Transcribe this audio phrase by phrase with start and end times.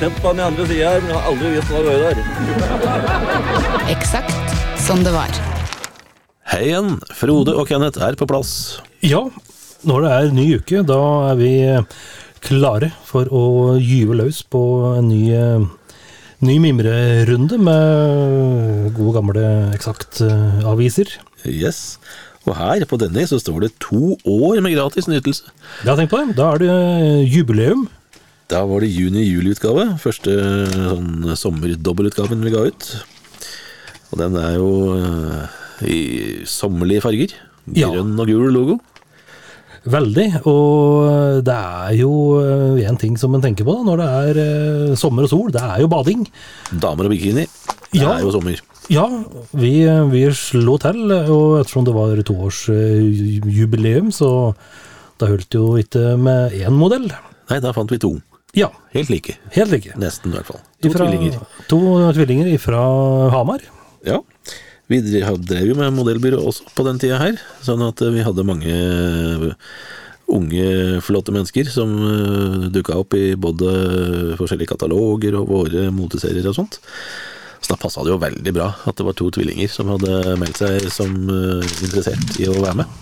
[0.00, 2.16] Sett på den andre sida her, men jeg har aldri visst hva det var der.
[3.92, 5.28] Eksakt som det var.
[6.48, 8.80] Hei igjen, Frode og Kenneth er på plass.
[9.04, 9.20] Ja,
[9.84, 10.96] når det er ny uke, da
[11.28, 11.52] er vi
[12.40, 14.64] klare for å gyve løs på
[14.94, 15.36] en ny,
[16.48, 21.12] ny mimrerunde med gode gamle eksakt-aviser.
[21.44, 22.00] Yes.
[22.48, 25.52] Og her på denne så står det to år med gratis nytelse.
[25.84, 26.40] Ja, tenk på det.
[26.40, 26.74] Da er det
[27.28, 27.90] jubileum.
[28.50, 29.84] Da var det juni-juli-utgave.
[30.02, 30.32] Første
[30.74, 32.86] sånn sommerdobbeltutgaven vi ga ut.
[34.10, 35.98] Og den er jo eh, i
[36.50, 37.34] sommerlige farger.
[37.76, 37.92] Ja.
[37.92, 38.78] Grønn og gul logo.
[39.90, 40.26] Veldig.
[40.50, 42.10] Og det er jo
[42.82, 45.52] én ting som en tenker på da, når det er eh, sommer og sol.
[45.54, 46.26] Det er jo bading.
[46.82, 47.46] Damer og bikini.
[47.90, 48.16] Det Ja.
[48.18, 48.58] er jo sommer.
[48.90, 49.04] Ja,
[49.54, 49.72] vi,
[50.10, 54.30] vi slo til, og ettersom det var toårsjubileum, så
[55.20, 57.06] da holdt jo ikke med én modell.
[57.50, 58.16] Nei, da fant vi to.
[58.56, 59.36] Ja, Helt like.
[59.54, 59.92] helt like.
[60.00, 60.60] Nesten, i hvert fall.
[60.82, 61.36] To Ifra- tvillinger.
[61.70, 61.78] To
[62.16, 62.80] tvillinger fra
[63.30, 63.60] Hamar.
[64.06, 64.18] Ja.
[64.90, 68.74] Vi drev jo med modellbyrå også på den tida her, sånn at vi hadde mange
[70.30, 71.90] unge, flotte mennesker som
[72.74, 76.80] dukka opp i både forskjellige kataloger og våre moteserier og sånt.
[77.60, 80.58] Så da passa det jo veldig bra at det var to tvillinger som hadde meldt
[80.62, 82.94] seg som eh, interessert i å være med.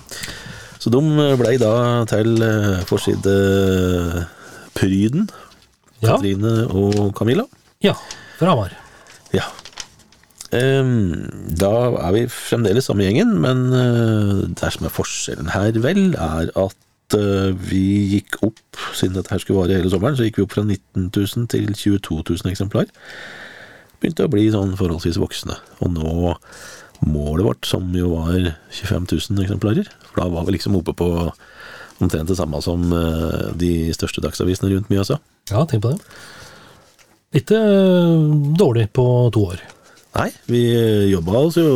[0.82, 1.00] Så de
[1.40, 1.72] blei da
[2.10, 2.80] til eh,
[4.78, 5.28] forsidepryden,
[6.00, 7.44] Ja, Katrine og Camilla.
[7.82, 7.94] ja,
[8.38, 8.70] fra Hamar.
[9.34, 9.42] Ja.
[10.50, 11.70] Da
[12.00, 17.16] er vi fremdeles samme gjengen, men eh, det som er forskjellen her, vel, er at
[17.18, 17.82] eh, vi
[18.14, 21.10] gikk opp, siden dette her skulle vare hele sommeren, så gikk vi opp fra 19
[21.12, 22.88] 000 til 22 000 eksemplar.
[24.00, 25.58] Begynte å bli sånn forholdsvis voksne.
[25.82, 26.34] Og nå
[27.04, 28.38] målet vårt, som jo var
[28.70, 31.10] 25 000 eksemplarer, for da var vi liksom oppe på
[32.02, 35.18] omtrent det samme som eh, de største dagsavisene rundt Mjøsa.
[35.50, 36.00] Ja, tenk på det.
[37.42, 38.28] Ikke eh,
[38.58, 39.04] dårlig på
[39.34, 39.64] to år.
[40.18, 40.62] Nei, vi
[41.12, 41.68] jobba oss jo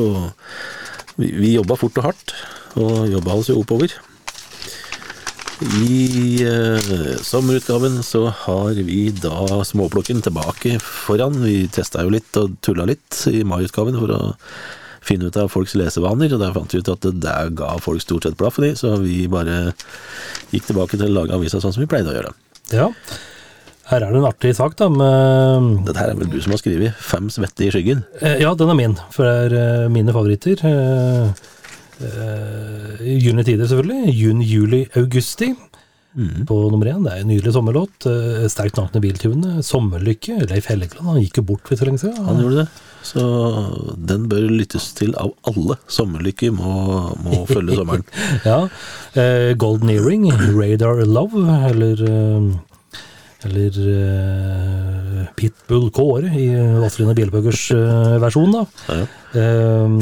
[1.21, 2.33] Vi, vi jobba fort og hardt,
[2.81, 3.93] og jobba oss jo oppover.
[5.63, 11.37] I eh, sommerutgaven så har vi da småplukken tilbake foran.
[11.45, 14.23] Vi testa jo litt og tulla litt i maiutgaven for å
[15.03, 18.03] finne ut av folks lesevaner, og der fant vi ut at det der ga folk
[18.05, 19.73] stort sett blaffen i, så vi bare
[20.53, 22.35] gikk tilbake til å lage avisa sånn som vi pleide å gjøre.
[22.73, 22.89] Ja.
[23.91, 26.61] Her er det en artig sak, da, med Dette her er vel du som har
[26.63, 28.05] skrevet 'Fem svette i skyggen'?
[28.23, 30.57] Eh, Ja, den er min, for det er eh, mine favoritter.
[30.65, 31.29] Eh,
[33.03, 34.15] Juni tider, selvfølgelig.
[34.15, 35.55] Juni, juli, augusti.
[36.47, 37.03] På nummer én.
[37.05, 38.05] Det er en nydelig sommerlåt.
[38.53, 39.63] Sterkt i biltyvene.
[39.65, 40.47] Sommerlykke.
[40.51, 42.25] Leif Helgeland han gikk jo bort for så lenge siden.
[42.27, 42.69] Han gjorde det.
[43.03, 43.23] Så
[43.99, 45.79] den bør lyttes til av alle.
[45.91, 46.75] Sommerlykke må,
[47.25, 48.05] må følge sommeren.
[48.49, 48.59] Ja.
[49.19, 52.53] Eh, Golden Earring, Radar Love, eller eh,
[53.45, 56.47] eller eh, Pitbull Kåre i
[56.79, 58.63] Vazelina Bielepuggers eh, versjon, da.
[58.87, 59.07] Ja.
[59.41, 59.97] Eh,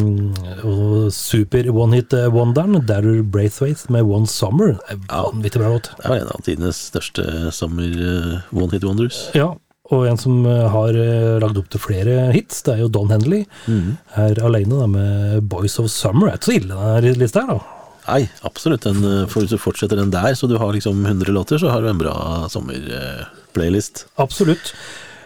[0.68, 4.76] og super one-hit-wonderen, Darrer Braithwaite med One Summer.
[4.92, 5.90] Er Vanvittig bra låt.
[6.04, 7.24] Er en av tidenes største
[7.56, 9.24] sommer eh, one hit wonders.
[9.36, 9.54] Ja,
[9.90, 13.10] og en som eh, har eh, lagd opp til flere hits, det er jo Don
[13.10, 13.44] Henley.
[13.66, 13.98] Mm.
[14.14, 16.30] alene aleine med Boys of Summer.
[16.30, 17.76] Det er ikke så ille, den lista her, da.
[18.10, 18.86] Nei, absolutt.
[18.86, 21.70] Den, eh, for hvis du fortsetter den der, så du har liksom 100 låter, så
[21.70, 22.16] har du en bra
[22.50, 24.06] sommerplaylist.
[24.22, 24.74] Absolutt.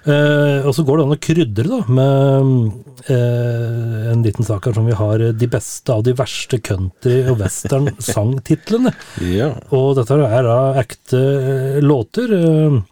[0.05, 4.77] Eh, og så går det an å krydre da, med eh, en liten sak her
[4.77, 8.93] som vi har de beste av de verste country- og western-sangtitlene.
[9.35, 9.55] Ja.
[9.73, 11.23] Og dette er da ekte
[11.85, 12.37] låter.
[12.37, 12.83] Eh,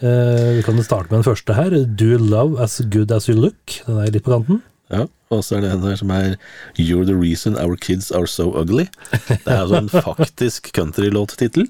[0.00, 1.70] vi kan starte med den første her.
[1.98, 3.78] Do you love as good as you look?
[3.86, 4.62] Den er litt på kanten.
[4.90, 5.06] ja.
[5.30, 6.36] Og så er det en her som er
[6.78, 8.86] You're the reason our kids are so ugly.
[9.28, 11.68] Det er altså en faktisk countrylåttittel.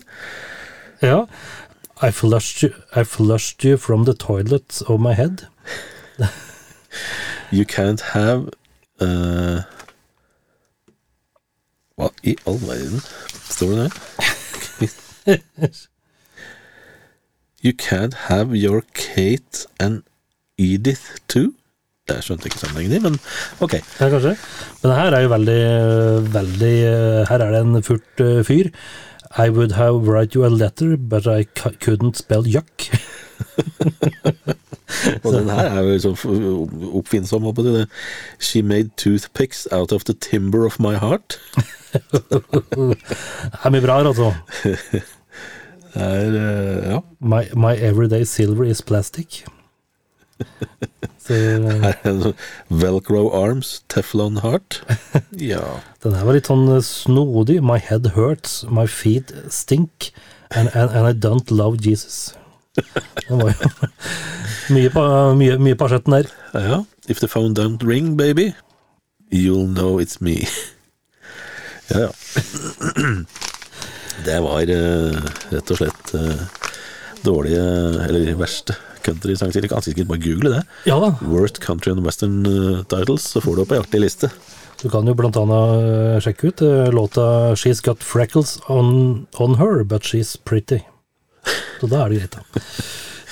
[1.03, 1.25] Ja.
[2.03, 5.47] I flushed, you, I flushed you from the toilet of my head.
[7.53, 8.51] You can't have
[9.03, 9.63] uh,
[11.99, 13.01] Hva i all verden
[13.51, 13.91] står det der?
[17.69, 20.03] You can't have your Kate and
[20.57, 21.53] Edith too?
[22.09, 23.19] Det skjønte jeg ikke sammenhengen i, men
[23.61, 23.75] ok.
[24.01, 24.41] Ja, kanskje.
[24.81, 25.63] Men her er jo veldig,
[26.33, 26.77] veldig
[27.29, 28.73] Her er det en furt eh, fyr.
[29.37, 31.45] I would have write you a letter, but I
[31.85, 32.89] couldn't spell yuck.
[35.25, 36.15] Og den her er jo så
[36.95, 37.53] oppfinnsom.
[37.53, 37.89] det.
[38.41, 41.39] She made toothpicks out of the timber of my heart.
[41.93, 42.01] Det
[43.65, 44.33] er mye bra her, altså.
[45.95, 46.99] Det er, eh, ja.
[47.21, 49.45] My, my everyday silver is plastic.
[51.29, 52.33] Sånn
[52.71, 54.81] Velcro arms, Teflon heart.
[55.51, 55.81] Ja.
[56.05, 57.59] den her var litt sånn eh, snodig.
[57.65, 60.11] My head hurts, my feet stink,
[60.51, 62.35] and, and, and I don't love Jesus.
[63.27, 63.73] Den var jo
[64.77, 65.05] mye på,
[65.41, 66.33] mye, mye på skjøtten der.
[66.55, 66.85] ja.
[67.09, 68.53] If the phone don't ring, baby,
[69.33, 70.45] you'll know it's me.
[71.89, 72.11] Ja, ja.
[74.25, 75.19] Det var eh,
[75.53, 76.43] rett og slett eh,
[77.23, 77.65] dårlige,
[78.05, 78.77] eller verste
[79.07, 79.63] country-sanger.
[79.63, 80.63] Du kan sikkert bare google det.
[80.91, 84.31] Ja da, Worst country and western eh, titles, så får du opp ei artig liste.
[84.83, 86.61] du kan jo blant annet sjekke ut
[86.95, 90.79] låta She's Got Freckles on, on Her, but she's pretty.
[91.81, 92.63] Så da er det greit, da.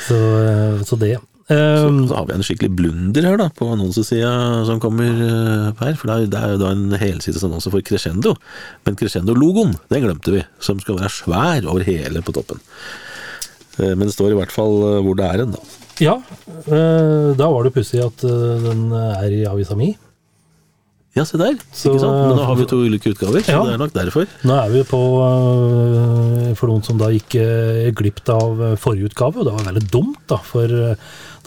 [0.09, 0.19] Så,
[0.87, 1.17] så det.
[1.49, 4.31] Um, Så har vi en skikkelig blunder her da, på annonsesida
[4.67, 5.93] som kommer uh, her.
[5.95, 8.33] For det er, det er jo da en helsides annonse for Crescendo.
[8.87, 10.41] Men Crescendo-logoen, den glemte vi.
[10.59, 12.59] Som skal være svær over hele på toppen.
[13.79, 15.63] Uh, Men det står i hvert fall uh, hvor det er hen, da.
[16.03, 16.17] ja,
[17.39, 19.93] da var det pussig at den er i avisa mi.
[21.17, 21.55] Ja, se der.
[21.73, 22.19] Så, ikke sant?
[22.27, 23.63] Men nå har vi to ulike utgaver, så Ja.
[23.65, 24.27] det er nok derfor.
[24.45, 25.01] Nå er vi på
[26.59, 27.39] For noen som da gikk
[27.97, 30.37] glipp av forrige utgave, og det var veldig dumt, da.
[30.45, 30.69] For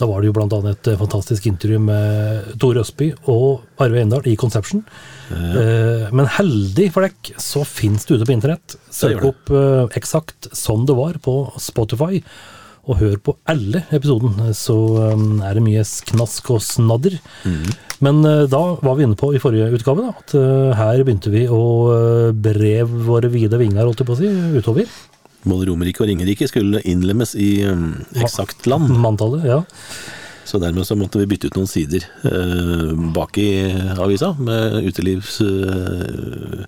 [0.00, 4.36] da var det jo annet et fantastisk intervju med Tore Østby og Arve Eindal i
[4.40, 4.84] Conception.
[5.30, 6.08] Ja.
[6.10, 8.74] men heldig for dere, så fins det ute på internett.
[8.90, 12.22] Søk opp øh, eksakt som det var på Spotify.
[12.90, 14.74] Og hør på alle episoden, så
[15.12, 17.18] øh, er det mye knask og snadder.
[18.00, 20.34] Men øh, da var vi inne på i forrige utgave da, at
[20.80, 24.88] her begynte vi å brev våre vide vinger, holdt jeg på å si, utover.
[25.42, 28.90] Både Romerike og Ringerike skulle innlemmes i um, eksakt land.
[29.00, 29.62] Manntallet, ja.
[30.44, 33.50] Så dermed så måtte vi bytte ut noen sider eh, bak i
[34.00, 35.38] avisa med utelivs...
[35.44, 36.64] eh,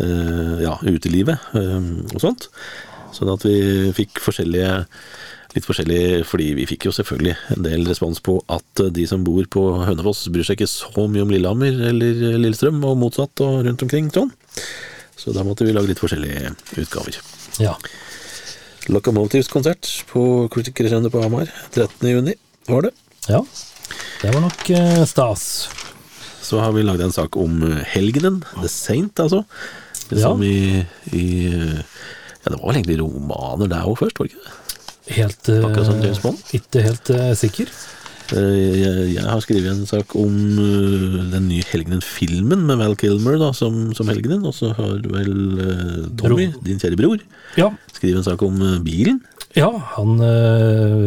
[0.00, 2.48] eh, ja, utelivet eh, og sånt.
[3.12, 4.82] Sånn at vi fikk forskjellige
[5.52, 9.44] Litt forskjellig, fordi vi fikk jo selvfølgelig en del respons på at de som bor
[9.52, 13.84] på Hønefoss bryr seg ikke så mye om Lillehammer eller Lillestrøm og motsatt og rundt
[13.84, 14.32] omkring sånn.
[15.12, 17.20] Så da måtte vi lage litt forskjellige utgaver.
[17.58, 17.76] Ja.
[18.86, 22.08] Locomotives-konsert på Crescendo på Hamar 13.
[22.08, 22.34] juni
[22.66, 22.90] var det.
[23.28, 23.44] Ja.
[24.22, 25.68] Det var nok eh, stas.
[26.42, 29.44] Så har vi lagd en sak om eh, helgenen, The Saint, altså.
[30.12, 30.34] Ja.
[30.44, 31.78] I, i eh,
[32.42, 34.56] Ja, det var vel egentlig romaner der òg først, var det ikke?
[35.12, 35.48] Helt
[36.22, 36.40] Bond.
[36.58, 37.70] Ikke helt eh, sikker.
[38.32, 40.32] Eh, Jeg, har skrevet en sak om
[40.62, 44.44] eh, den nye Helgenen-filmen med Val Kilmer da, som, som Helgenen.
[44.48, 46.62] Og så har vel eh, Tommy, Bror.
[46.64, 47.20] din kjære bror,
[47.60, 47.68] Ja.
[47.92, 49.20] skrevet en sak om bilen.
[49.58, 50.16] Ja, han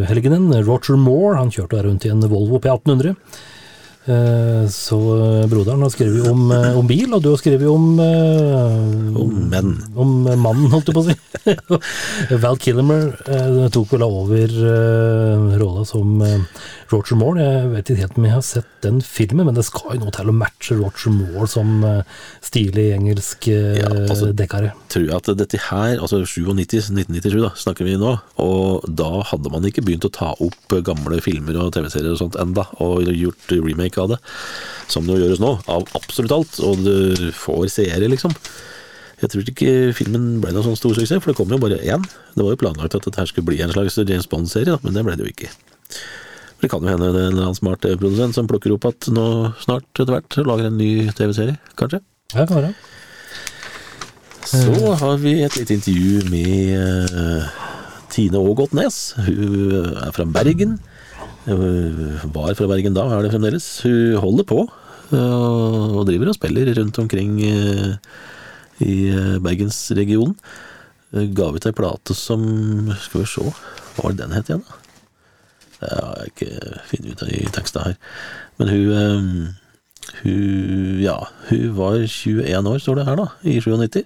[0.06, 3.16] helgenen, Roger Moore, han kjørte rundt i en Volvo P1800.
[4.06, 8.00] Eh, Så øh, broderen har skrevet om, øh, om bil, og du har skrevet om
[8.00, 9.72] Om menn.
[9.98, 10.12] Om
[10.42, 11.16] mannen, holdt jeg på å si.
[12.44, 16.44] Val Kilmer eh, tok vel over eh, rolla som eh,
[16.94, 17.42] Roger Moore.
[17.46, 20.14] Jeg vet ikke helt om jeg har sett den filmen, men det skal jo noe
[20.14, 22.02] til å matche Roger Moore som eh,
[22.46, 24.74] stilig engelsk eh, Ja, altså- dekkare.
[24.92, 29.52] tror jeg at dette her, altså 97, 1997 da, snakker vi nå, og da hadde
[29.54, 33.52] man ikke begynt å ta opp gamle filmer og TV-serier og sånt enda, og gjort
[33.56, 34.20] remake av det,
[34.92, 38.34] som det gjøres nå, av absolutt alt, og du får seere liksom.
[39.22, 42.04] Jeg tror ikke filmen ble noen sånn stor suksess, for det kom jo bare én.
[42.36, 45.16] Det var jo planlagt at dette skulle bli en slags James Bond-serie, men det ble
[45.16, 45.52] det jo ikke.
[46.62, 49.08] Det kan jo hende det er en eller annen smart produsent som plukker opp at
[49.14, 49.26] nå
[49.64, 52.02] snart etter hvert lager en ny TV-serie, kanskje.
[52.34, 52.74] Ja, kan være.
[54.46, 57.48] Så har vi et lite intervju med eh,
[58.14, 59.16] Tine Ågotnes.
[59.26, 60.78] Hun er fra Bergen.
[61.46, 63.68] Hun var fra Bergen da, er det fremdeles.
[63.86, 67.92] Hun holder på eh, og driver og spiller rundt omkring eh,
[68.86, 70.34] i eh, bergensregionen.
[71.16, 72.42] Ga ut ei plate som
[73.00, 74.82] Skal vi se, hva var det den het igjen, da?
[75.76, 77.96] Det har jeg ikke funnet ut av i teksta her.
[78.60, 79.54] Men hun eh,
[80.22, 81.18] hun, ja,
[81.50, 84.04] hun var 21 år, står det her da, i 97.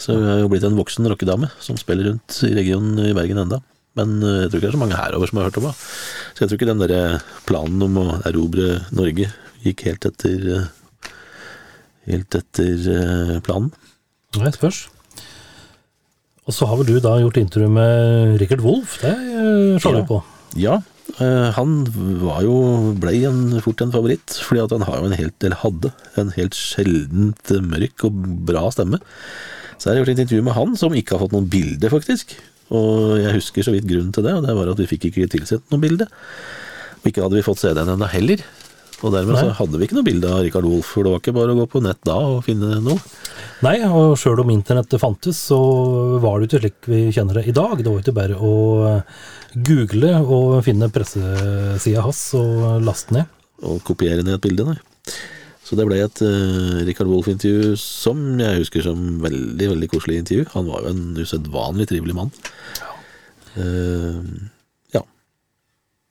[0.00, 3.40] Så hun er jo blitt en voksen rockedame som spiller rundt i regionen i Bergen
[3.44, 3.60] enda.
[3.98, 5.74] Men eh, jeg tror ikke det er så mange herover som har hørt om det.
[6.34, 9.28] Så jeg tror ikke den der eh, planen om å erobre Norge
[9.64, 10.72] gikk helt etter eh,
[12.04, 13.70] Helt etter planen.
[14.36, 14.82] Nei, spørs.
[16.44, 19.14] Og så har vel du da gjort intervju med Richard Wolff, det
[19.80, 20.04] slår du Ja.
[20.10, 20.18] på.
[20.60, 20.74] Ja,
[21.56, 21.72] han
[22.20, 22.58] var jo,
[23.00, 26.52] ble en, fort en favoritt, fordi han har jo en helt, eller hadde en helt
[26.58, 28.20] sjeldent mørk og
[28.52, 29.00] bra stemme.
[29.78, 32.36] Så jeg har gjort et intervju med han, som ikke har fått noen bilde, faktisk.
[32.72, 35.30] Og jeg husker så vidt grunnen til det, og det var at vi fikk ikke
[35.34, 36.08] tilsendt noe bilde.
[37.04, 38.44] Ikke hadde vi fått CD-en ennå heller.
[39.04, 41.34] Og dermed så hadde vi ikke noe bilde av Rikard Wolff, for det var ikke
[41.36, 42.96] bare å gå på nett da og finne noe.
[43.66, 45.58] Nei, og sjøl om internettet fantes, så
[46.22, 47.76] var det jo ikke slik vi kjenner det i dag.
[47.80, 48.54] Det var jo ikke bare å
[49.68, 53.40] google og finne pressesida hans og laste ned.
[53.64, 54.78] Og kopiere ned et bilde, nei.
[55.64, 60.48] Så det ble et uh, Rikard Wolff-intervju som jeg husker som veldig veldig koselig intervju.
[60.52, 62.32] Han var jo en usedvanlig trivelig mann.
[63.56, 64.20] Uh,
[64.92, 65.00] ja.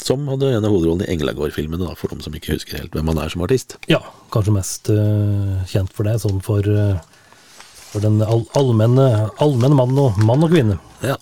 [0.01, 3.21] Som hadde en av hovedrollene i Englagård-filmene, for de som ikke husker helt hvem han
[3.21, 3.77] er som artist.
[3.91, 4.01] Ja,
[4.33, 6.65] kanskje mest uh, kjent for det, sånn for,
[7.91, 10.81] for den all, allmenne, allmenne mann og, mann og kvinne.
[11.05, 11.19] Ja.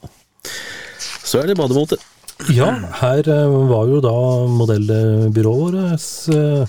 [1.27, 1.99] Så er det bademote.
[2.49, 2.71] Ja,
[3.01, 4.15] her eh, var jo da
[4.49, 6.65] modellbyrået vårt eh,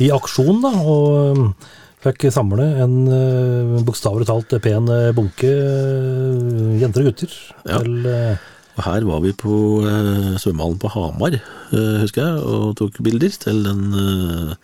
[0.00, 1.68] i aksjon, da, og eh,
[2.06, 7.34] fikk samle en eh, bokstavelig talt pen eh, bunke eh, jenter og gutter
[7.68, 7.82] Ja.
[7.82, 8.48] til eh,
[8.78, 9.52] Og her var vi på
[9.84, 14.54] uh, svømmehallen på Hamar, eh, husker jeg, og tok bilder til den, eh,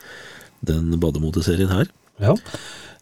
[0.70, 1.90] den bademoteserien her.
[2.22, 2.32] Ja.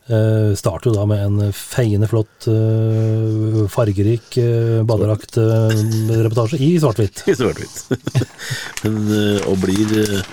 [0.05, 7.23] Eh, starter jo da med en feiende flott, uh, fargerik uh, badedraktreportasje i svart-hvitt.
[7.33, 8.27] I svart-hvitt.
[8.85, 10.27] Men, eh, og blir eh,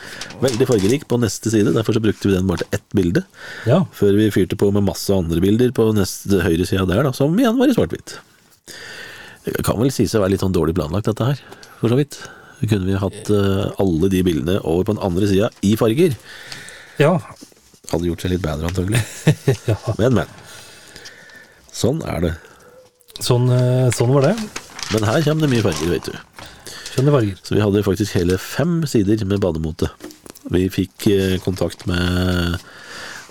[0.44, 3.24] veldig fargerik på neste side, derfor så brukte vi den bare til ett bilde.
[3.70, 7.16] Ja, Før vi fyrte på med masse andre bilder på neste høyre sida der, da,
[7.16, 8.18] som igjen var i svart-hvitt.
[9.48, 11.40] Det kan vel sies å være litt sånn dårlig planlagt, dette her,
[11.80, 12.20] for så vidt.
[12.60, 16.20] Kunne vi hatt eh, alle de bildene over på den andre sida i farger,
[17.00, 17.16] ja,
[17.90, 19.02] hadde gjort seg litt bedre antagelig.
[19.70, 19.78] ja.
[19.98, 20.38] Men, men.
[21.72, 22.34] Sånn er det.
[23.22, 24.36] Sånn, eh, sånn var det.
[24.92, 26.46] Men her kommer det mye farger, vet du.
[26.92, 27.38] Farger.
[27.42, 29.90] Så vi hadde faktisk hele fem sider med bademote.
[30.52, 32.60] Vi fikk eh, kontakt med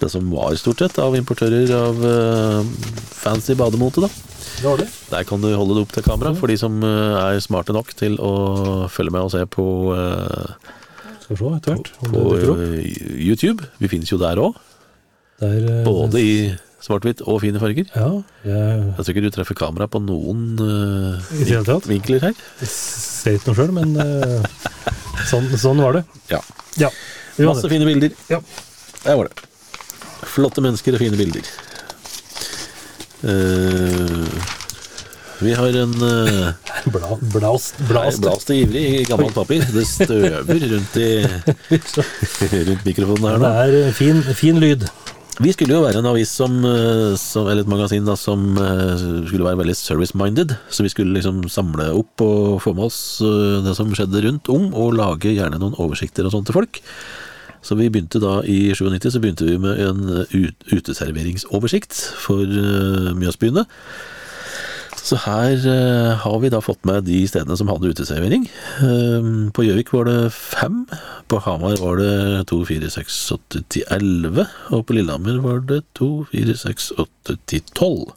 [0.00, 2.70] det som var stort sett av importører av eh,
[3.20, 4.10] fancy bademote, da.
[4.60, 4.88] Det var det.
[5.10, 8.16] Der kan du holde det opp til kamera for de som er smarte nok til
[8.20, 8.32] å
[8.92, 9.66] følge med og se på,
[9.96, 10.74] eh,
[11.30, 12.80] Skal se etter hvert på eh,
[13.22, 13.68] YouTube.
[13.78, 14.56] Vi finnes jo der òg,
[15.46, 16.32] eh, både i
[16.82, 17.86] svart-hvitt og fine farger.
[17.94, 18.08] Ja,
[18.42, 21.86] jeg Jeg tror ikke du treffer kamera på noen uh, I tatt?
[21.86, 22.34] vinkler her.
[22.58, 24.42] Jeg ser ikke noe sjøl, men uh,
[25.30, 26.04] sånn, sånn var det.
[26.32, 26.40] Ja.
[26.80, 26.90] Ja.
[27.38, 27.74] Masse det.
[27.76, 28.16] fine bilder.
[28.32, 28.40] Ja.
[29.04, 29.46] Der var det.
[30.34, 31.46] Flotte mennesker og fine bilder.
[33.20, 34.50] Eh,
[35.40, 36.50] vi har en uh,
[36.92, 38.20] Bla, blast, blast.
[38.20, 39.64] Blas det ivrig i gammelt papir.
[39.72, 41.10] Det støver rundt, i,
[42.68, 44.86] rundt mikrofonen her Det er eh, fin, fin lyd.
[45.40, 49.00] Vi skulle jo være en avis som, eh, som eller et magasin da, som eh,
[49.28, 50.52] skulle være veldig service-minded.
[50.68, 54.50] Så vi skulle liksom samle opp og få med oss eh, det som skjedde rundt
[54.52, 56.82] om, og lage gjerne noen oversikter og sånt til folk.
[57.64, 62.44] Så vi begynte da i 97 så begynte vi med en eh, uteserveringsoversikt for
[63.16, 63.64] Mjøsbyene.
[65.00, 68.44] Så her uh, har vi da fått med de stedene som hadde uteservering.
[68.84, 70.82] Eh, på Gjøvik var det fem,
[71.30, 72.12] på Hamar var det
[72.50, 77.38] to, fire, seks, åtte, ti, elleve, og på Lillehammer var det to, fire, seks, åtte,
[77.50, 78.12] ti, tolv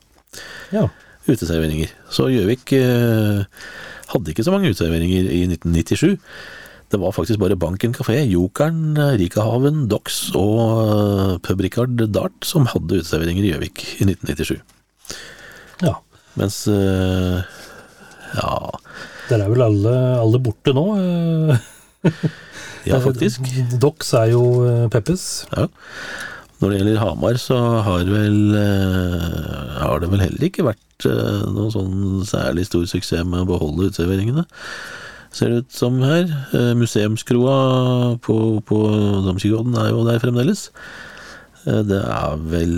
[0.76, 0.90] Ja.
[1.30, 1.94] uteserveringer.
[2.12, 3.48] Så Gjøvik uh,
[4.14, 6.20] hadde ikke så mange uteserveringer i 1997.
[6.94, 12.68] Det var faktisk bare Banken kafé, Jokeren, Rikahaven, Dox og eh, Pub Rikard Dart som
[12.70, 14.60] hadde uteserveringer i Gjøvik i 1997.
[15.88, 15.96] ja.
[16.40, 17.42] Mens eh,
[18.34, 18.52] ja,
[19.30, 20.86] Der er vel alle, alle borte nå.
[20.98, 21.70] eh.
[22.90, 23.46] ja, faktisk.
[23.82, 25.46] Dox er jo eh, Peppes.
[25.54, 25.68] Ja.
[26.60, 31.08] Når det gjelder Hamar, så har, vel, har det vel heller ikke vært
[31.52, 34.46] noen sånn særlig stor suksess med å beholde uteserveringene.
[35.36, 36.32] Ser det ut som her.
[36.80, 37.58] Museumskroa
[38.24, 38.80] på, på
[39.26, 40.70] Damskigården er jo der fremdeles.
[41.66, 42.78] Det er vel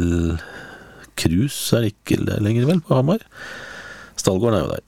[1.19, 3.24] Cruise er ikke det lenger, vel, på Hamar.
[4.19, 4.84] Stallgården er jo der.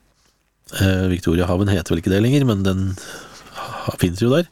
[0.84, 2.84] Eh, Victoriahaven heter vel ikke det lenger, men den
[4.02, 4.50] fins jo der.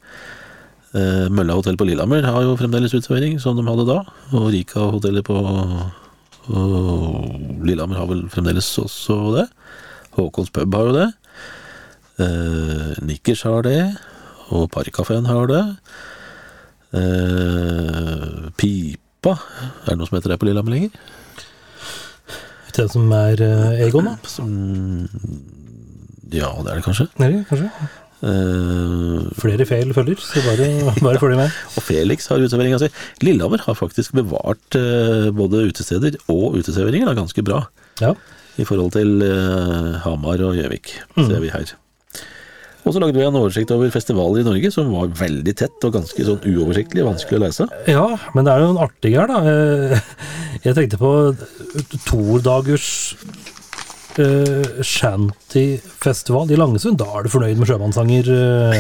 [0.95, 3.99] Eh, Mølla hotell på Lillehammer har jo fremdeles uteservering, som de hadde da.
[4.31, 5.35] Og Rika hotellet på
[6.45, 9.45] og Lillehammer har vel fremdeles også det.
[10.15, 11.07] Håkons pub har jo det.
[12.21, 13.79] Eh, Nikkers har det.
[14.53, 15.63] Og Parkkafeen har det.
[16.95, 20.93] Eh, Pipa Er det noe som heter det på Lillehammer lenger?
[22.75, 24.15] Det som er eh, Egon, da.
[24.27, 24.49] Som
[26.33, 27.07] Ja, det er det kanskje.
[27.21, 27.69] Er det, kanskje?
[28.25, 30.67] Uh, Flere feil følger, så bare,
[31.05, 31.55] bare følg med.
[31.77, 32.89] Og Felix har uteserveringa si.
[33.23, 37.63] Lillehammer har faktisk bevart uh, både utesteder og uteserveringer ganske bra.
[38.01, 38.15] Ja.
[38.59, 41.75] I forhold til uh, Hamar og Gjøvik, ser vi her.
[42.85, 45.95] Og så lagde vi en oversikt over festivaler i Norge som var veldig tett og
[45.97, 47.67] ganske sånn uoversiktlig vanskelig å lese.
[47.89, 49.39] ja, men det er jo noen artige her, da.
[49.41, 49.99] Eh,
[50.65, 51.09] Jeg tenkte på
[52.07, 52.87] tordagers
[54.17, 56.97] uh, shantyfestival i Langesund.
[57.01, 58.29] Da er du fornøyd med sjømannssanger.
[58.31, 58.79] uh,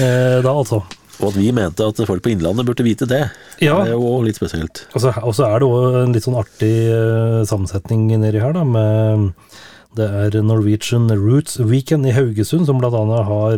[0.00, 0.82] eh, da, altså.
[1.20, 3.22] Og at vi mente at folk på Innlandet burde vite det,
[3.62, 3.78] Ja.
[3.84, 4.86] det er jo litt spesielt.
[4.92, 9.30] Og så er det òg en litt sånn artig uh, sammensetning nedi her, da, med
[9.94, 13.56] det er Norwegian Roots Weekend i Haugesund, som annet har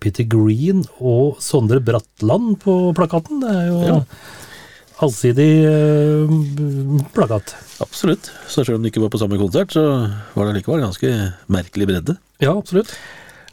[0.00, 3.40] Pitty Peter Green og Sondre Bratland på plakaten.
[3.44, 4.00] Det er jo Ja.
[5.00, 6.28] allsidig eh,
[7.14, 7.54] plakat.
[7.80, 8.30] Absolutt.
[8.48, 9.84] Så selv om de ikke var på samme konsert, så
[10.34, 11.10] var det likevel ganske
[11.48, 12.16] merkelig bredde.
[12.42, 12.92] Ja, absolutt.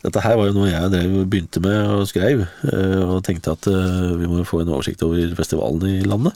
[0.03, 3.67] Dette her var jo noe jeg drev, begynte med og skrev, eh, og tenkte at
[3.71, 6.33] eh, vi må få en oversikt over festivalene i landet.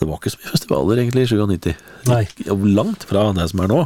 [0.00, 1.74] Det var ikke så mye festivaler egentlig i 97.
[2.08, 2.22] Nei.
[2.72, 3.82] Langt fra det som er nå.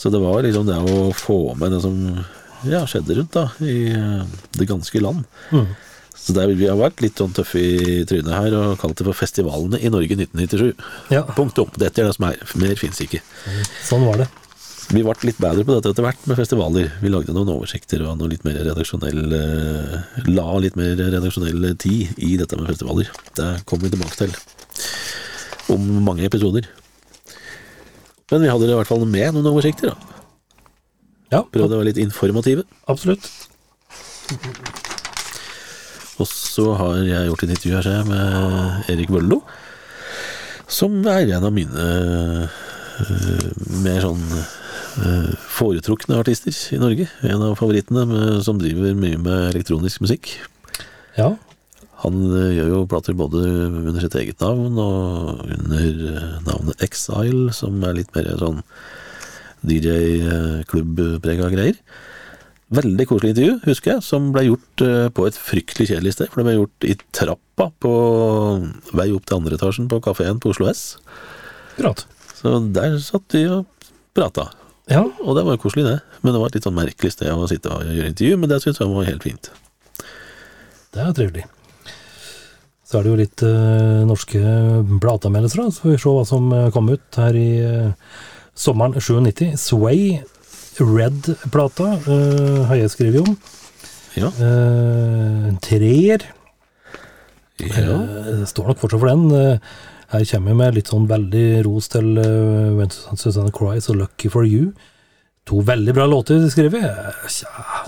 [0.00, 1.96] Så det var liksom det å få med det som
[2.64, 4.22] ja, skjedde rundt da, i eh,
[4.56, 5.26] det ganske land.
[5.52, 5.66] Mm.
[6.20, 9.06] Så det, er- vi har vært litt sånn tøffe i trynet her og kalt det
[9.06, 10.72] for Festivalene i Norge 1997.
[11.12, 11.68] Ja, Punktum.
[11.80, 12.40] Dette er det som er.
[12.60, 13.20] Mer fins ikke.
[13.88, 14.28] sånn var det.
[14.90, 16.88] Vi ble litt bedre på dette etter hvert med festivaler.
[17.00, 22.16] Vi lagde noen oversikter og noe litt mer redaksjonell eh, La litt mer redaksjonell tid
[22.18, 23.12] i dette med festivaler.
[23.38, 24.34] Det kommer vi tilbake til
[25.76, 26.66] om mange episoder.
[28.30, 29.92] Men vi hadde i hvert fall med noen oversikter.
[29.94, 30.18] da.
[31.30, 32.64] Ja, Prøvde å være litt informative.
[32.90, 33.26] absolutt.
[36.20, 39.40] Og så har jeg gjort et intervju her ser jeg, med Erik Vøllo,
[40.70, 41.86] som er en av mine
[43.00, 43.46] øh,
[43.80, 47.08] mer sånn øh, foretrukne artister i Norge.
[47.26, 50.34] En av favorittene med, som driver mye med elektronisk musikk.
[51.16, 51.32] Ja,
[52.04, 57.50] Han øh, gjør jo plater både under sitt eget navn og under øh, navnet Exile,
[57.56, 58.62] som er litt mer sånn
[59.68, 61.76] DJ-klubbprega greier.
[62.70, 66.30] Veldig koselig intervju, husker jeg, som ble gjort eh, på et fryktelig kjedelig sted.
[66.30, 67.92] For det ble gjort i trappa på
[68.94, 70.94] vei opp til andre etasjen på kafeen på Oslo S.
[71.74, 72.06] akkurat.
[72.38, 74.48] Så der satt de og prata.
[74.90, 76.00] Ja, Og det var jo koselig, det.
[76.22, 78.62] Men det var et litt sånn merkelig sted å sitte og gjøre intervju, men det
[78.62, 79.50] syns jeg var helt fint.
[80.94, 81.44] det er trivelig.
[82.90, 84.40] Så er det jo litt eh, norske
[85.02, 85.70] plateanmeldelser, da.
[85.70, 88.16] Så får vi se hva som eh, kom ut her i eh,
[88.58, 89.52] sommeren 97.
[89.62, 90.16] Sway,
[90.80, 93.36] Red-plata, eh, har jeg skrevet om.
[94.18, 94.32] Ja.
[94.42, 96.26] Eh, treer.
[97.62, 97.94] ja.
[97.94, 99.30] Eh, står nok fortsatt for den.
[99.38, 99.70] Eh,
[100.10, 104.26] Her kommer jeg med litt sånn veldig ros til uh, When Susanne Cries og Lucky
[104.26, 104.72] for You.
[105.46, 106.82] To veldig bra låter skrevet.
[107.30, 107.84] Tja,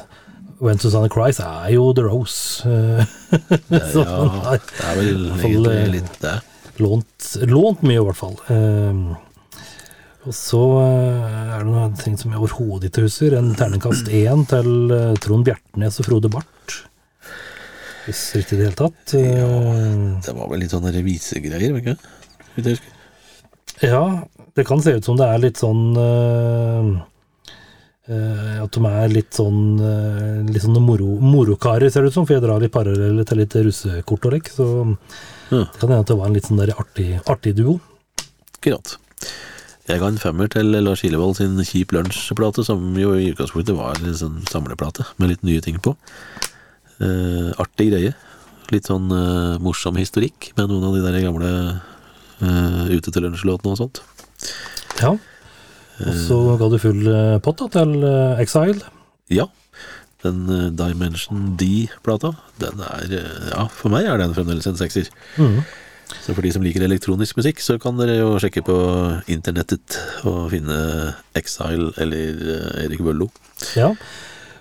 [0.62, 2.62] When Susanne Cries er jo The Rose.
[3.92, 6.36] så ja, den har det er vel fall, eh, litt det.
[6.78, 8.36] lånt, lånt mye, i hvert fall.
[8.46, 9.00] Eh,
[10.22, 13.34] og så eh, er det noen ting som jeg overhodet ikke husker.
[13.40, 16.78] En terningkast én til eh, Trond Bjertnæs og Frode Barth.
[18.06, 19.18] Hvis riktig i det hele tatt.
[19.18, 19.50] Ja,
[20.22, 22.78] Det var vel litt sånne revisegreier, ikke?
[23.82, 24.04] Ja,
[24.54, 25.96] det kan se ut som det er litt sånn
[28.10, 32.26] At de er litt sånn eh, Litt sånn moro, morokarer, ser det ut som.
[32.26, 34.50] For jeg drar litt paralleller til litt russekort og lekk.
[34.50, 34.66] Så
[35.52, 35.62] Ja.
[35.68, 37.80] det kan hende at det var en litt sånn der artig, artig duo.
[38.58, 38.96] Akkurat.
[39.86, 43.94] Jeg ga en femmer til Lars Kilevold sin Kjip lunsj-plate, som jo i utgangspunktet var
[43.98, 45.94] en sånn samleplate med litt nye ting på.
[47.02, 48.14] Eh, artig greie.
[48.70, 51.80] Litt sånn eh, morsom historikk med noen av de der gamle
[52.40, 54.00] eh, Ute til lunsj-låtene og sånt.
[55.02, 55.16] Ja.
[56.08, 58.82] Og så ga du full eh, pott til eh, Exile.
[59.32, 59.48] Ja.
[60.24, 63.14] Den eh, Dimension D-plata, den er
[63.52, 65.10] Ja, for meg er den fremdeles en sekser.
[65.38, 65.62] Mhm.
[66.12, 68.74] Så for de som liker elektronisk musikk, så kan dere jo sjekke på
[69.32, 69.96] internettet
[70.28, 70.76] og finne
[71.38, 72.42] Exile eller
[72.82, 73.30] Erik Bøllo.
[73.78, 73.94] Ja.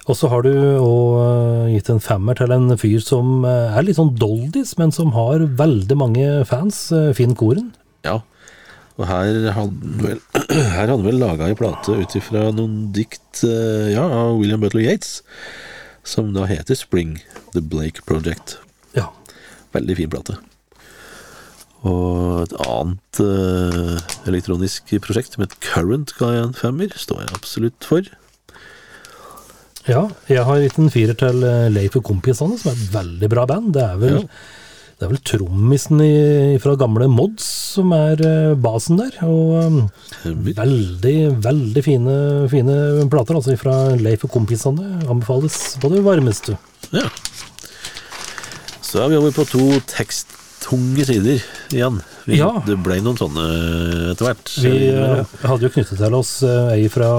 [0.07, 4.13] Og så har du òg gitt en femmer til en fyr som er litt sånn
[4.15, 6.85] doldis, men som har veldig mange fans.
[7.19, 7.73] Finn Koren.
[8.07, 8.21] Ja,
[8.99, 10.21] og her hadde vel,
[10.75, 14.85] her hadde vel laga ei plate ut ifra noen dikt eh, ja, av William Butler
[14.89, 15.21] Yates,
[16.03, 17.19] som da heter Spring,
[17.55, 18.57] The Blake Project.
[18.97, 19.09] Ja.
[19.75, 20.37] Veldig fin plate.
[21.87, 23.97] Og et annet uh,
[24.29, 28.09] elektronisk prosjekt som het Current ga jeg en femmer, står jeg absolutt for.
[29.89, 33.29] Ja, jeg har gitt en firer til eh, Leif og Kompisene, som er et veldig
[33.33, 33.71] bra band.
[33.73, 34.59] Det er vel, Ja.
[35.01, 36.01] Det er vel trommisen
[36.61, 39.15] fra gamle Mods som er eh, basen der.
[39.25, 42.17] Og eh, veldig, veldig fine,
[42.51, 42.75] fine
[43.09, 44.99] plater altså fra Leif og Kompisene.
[45.09, 46.53] Anbefales på det varmeste.
[46.93, 47.07] Ja.
[48.85, 51.41] Så er vi over på to teksttunge sider
[51.73, 51.97] igjen.
[52.27, 52.51] Vi, Ja.
[52.61, 53.47] Det ble noen sånne
[54.11, 54.53] etter hvert.
[54.61, 57.09] Vi eh, hadde jo knyttet til oss eh, ei fra,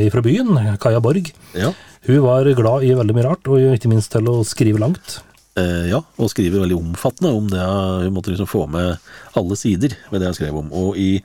[0.00, 1.34] ei fra byen, Kaja Borg.
[1.52, 1.74] ja.
[2.06, 5.18] Hun var glad i veldig mye rart, og ikke minst til å skrive langt.
[5.56, 7.64] Eh, ja, og skriver veldig omfattende om det.
[8.04, 8.96] Hun måtte liksom få med
[9.38, 10.68] alle sider ved det jeg skrev om.
[10.76, 11.22] Og i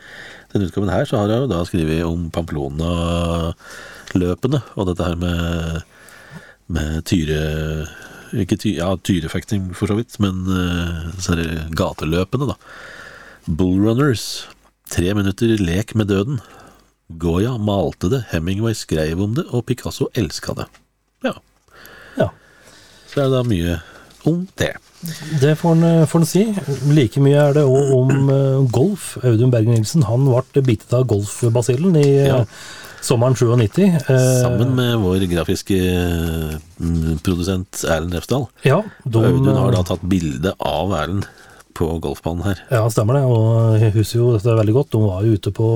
[0.53, 5.81] denne utgaven her så har jeg jo da skrevet om Pamplona-løpene, og dette her med,
[6.71, 7.41] med Tyre
[8.31, 12.57] Ikke ty ja, tyrefekting, for så vidt, men uh, så er det gateløpene, da.
[13.43, 14.47] Bullrunners.
[14.91, 16.39] Tre minutter lek med døden.
[17.19, 20.67] Goya malte det, Hemingway skrev om det, og Picasso elska det.
[21.27, 21.35] Ja.
[22.15, 22.31] Ja.
[23.11, 23.83] Så er det da mye
[24.29, 24.73] om det.
[25.41, 26.43] Det får en, får en si.
[26.93, 29.15] Like mye er det òg om eh, golf.
[29.25, 32.43] Audun Bergen Nilsen han ble bitet av golfbasillen i eh, Ja.
[33.01, 33.81] sommeren 97.
[33.81, 35.79] Eh, Sammen med vår grafiske
[37.25, 38.45] produsent Erlend Refsdal.
[38.67, 41.25] Ja, de, Audun har da tatt bilde av Erlend
[41.77, 42.61] på golfbanen her.
[42.69, 43.23] Ja, stemmer det.
[43.25, 44.91] Og jeg husker jo dette veldig godt.
[44.93, 45.69] De var jo ute på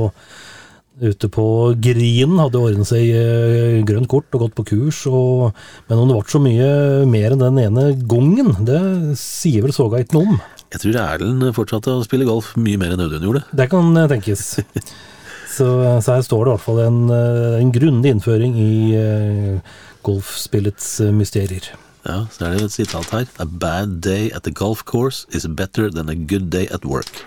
[0.95, 1.45] Ute på
[1.83, 5.01] Grinen, hadde ordnet seg eh, grønt kort og gått på kurs.
[5.09, 5.55] Og,
[5.89, 6.69] men om det ble så mye
[7.09, 8.79] mer enn den ene gangen, det
[9.19, 10.37] sier vel såga ikke noe om.
[10.71, 13.43] Jeg tror Erlend fortsatte å spille golf mye mer enn Audun gjorde.
[13.51, 14.47] Det kan eh, tenkes.
[15.55, 15.65] Så,
[16.03, 18.71] så her står det i hvert fall en, eh, en grundig innføring i
[20.03, 21.69] golfspillets mysterier.
[22.05, 23.25] Ja, så er det et sitat her.
[23.41, 27.25] A bad day at the golf course is better than a good day at work.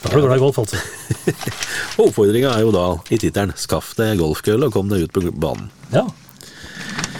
[0.00, 0.78] Da er du glad i golf, altså.
[2.04, 5.72] Oppfordringa er jo da i tittelen 'Skaff deg golfkølle og kom deg ut på banen'.
[5.90, 6.06] Ja.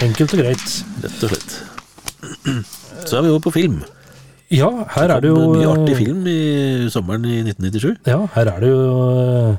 [0.00, 0.68] Enkelt og greit.
[1.02, 1.58] Rett og slett.
[3.08, 3.80] Så er vi over på film.
[4.50, 6.40] Ja, her er det jo Mye artig eh, film i
[6.90, 8.00] sommeren i 1997.
[8.10, 8.80] Ja, her er det jo
[9.50, 9.58] eh,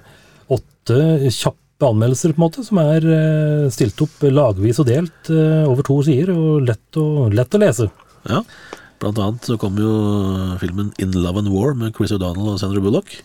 [0.52, 0.98] åtte
[1.32, 5.86] kjappe anmeldelser, på en måte, som er eh, stilt opp lagvis og delt eh, over
[5.88, 7.90] to sider, og lett å, lett å lese.
[8.30, 8.44] Ja.
[9.02, 9.92] Blant annet så kom jo
[10.62, 13.16] filmen 'In Love and War' med Chris O'Donnell og Sandra Bullock.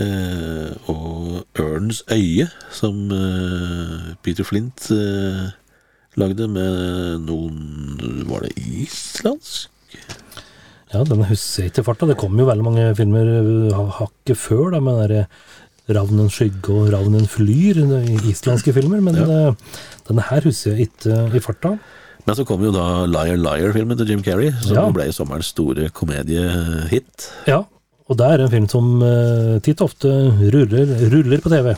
[0.00, 5.50] Eh, og 'Ørnens øye', som eh, Peter Flint eh,
[6.16, 9.68] lagde med noen Var det islandsk?
[10.90, 12.08] Ja, den husker jeg ikke farta.
[12.10, 15.26] Det kom jo veldig mange filmer eh, hakket før, da, med den
[15.96, 19.54] Ravnen skygge og Ravnen flyr, i islandske filmer, men ja.
[20.08, 21.74] denne her husker jeg ikke i farta.
[22.26, 24.90] Men så kom jo da 'Liar Liar'-filmen til Jim Carrey, som Ja.
[24.92, 27.30] ble sommerens store komediehit.
[27.48, 27.64] Ja,
[28.08, 30.08] og det er en film som eh, titt og ofte
[30.52, 31.74] ruller, ruller på TV.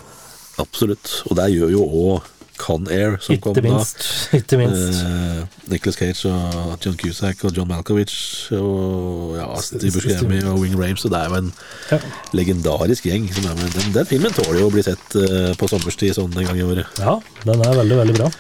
[0.59, 1.23] Absolutt.
[1.31, 2.23] Og det gjør jo òg
[2.63, 4.39] Con Air, som kom minst, da.
[4.39, 5.01] Ikke minst.
[5.03, 10.77] Eh, Nicholas Cage og John Cusack og John Malkovich og ja, Steve Buscemi og Wing
[10.79, 11.03] Rames.
[11.05, 11.53] Og det er jo en
[11.91, 11.99] Ja.
[12.39, 13.27] legendarisk gjeng.
[13.35, 16.67] Den, den filmen tåler jo å bli sett eh, på sommerstid sånn en gang i
[16.67, 17.03] året.
[17.03, 18.31] ja, den er veldig, veldig bra.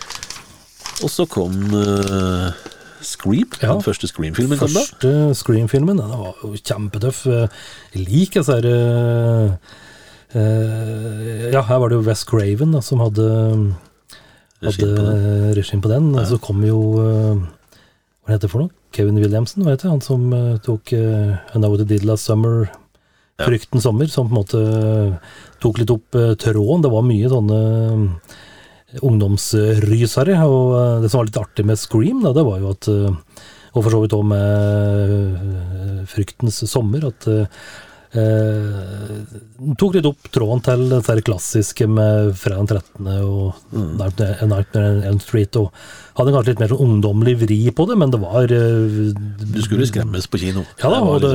[1.02, 2.50] Og så kom eh,
[3.02, 3.48] Scream.
[3.58, 3.72] Ja.
[3.72, 4.86] Den første Scream-filmen kom da.
[4.86, 7.24] Første Scream-filmen, den var jo kjempetøff.
[7.26, 8.70] Jeg liker disse her
[10.32, 13.26] Uh, eh, Ja, her var det jo West Craven da, som hadde
[14.68, 16.12] hadde regien på den.
[16.14, 17.42] Og så kom jo eh,
[18.22, 18.74] Hva heter det for noe?
[18.92, 22.68] Kevin Williamson, hva heter han som eh, tok uh, I Know Did Last Summer,
[23.40, 23.46] Ja.
[23.48, 24.58] Frykten sommer, som på en måte
[25.62, 26.82] tok litt opp uh, tråden.
[26.84, 28.34] Det var mye sånne eh,
[29.00, 30.36] ungdomsrysere.
[30.44, 33.40] Og eh, det som var litt artig med Scream, da, det var jo at eh,
[33.72, 34.44] Og for så vidt òg med
[35.32, 37.24] eh, Fryktens sommer, at
[38.18, 43.10] eh, eh, tok litt opp tråden til det klassiske med fredag den 13.
[43.26, 43.90] og mm.
[43.98, 45.56] Nightmare on Street.
[45.60, 45.72] Og
[46.18, 49.00] hadde kanskje litt mer sånn ungdommelig vri på det, men det var eh,
[49.42, 50.66] Du skulle skremmes på kino.
[50.82, 51.32] Ja da, og det,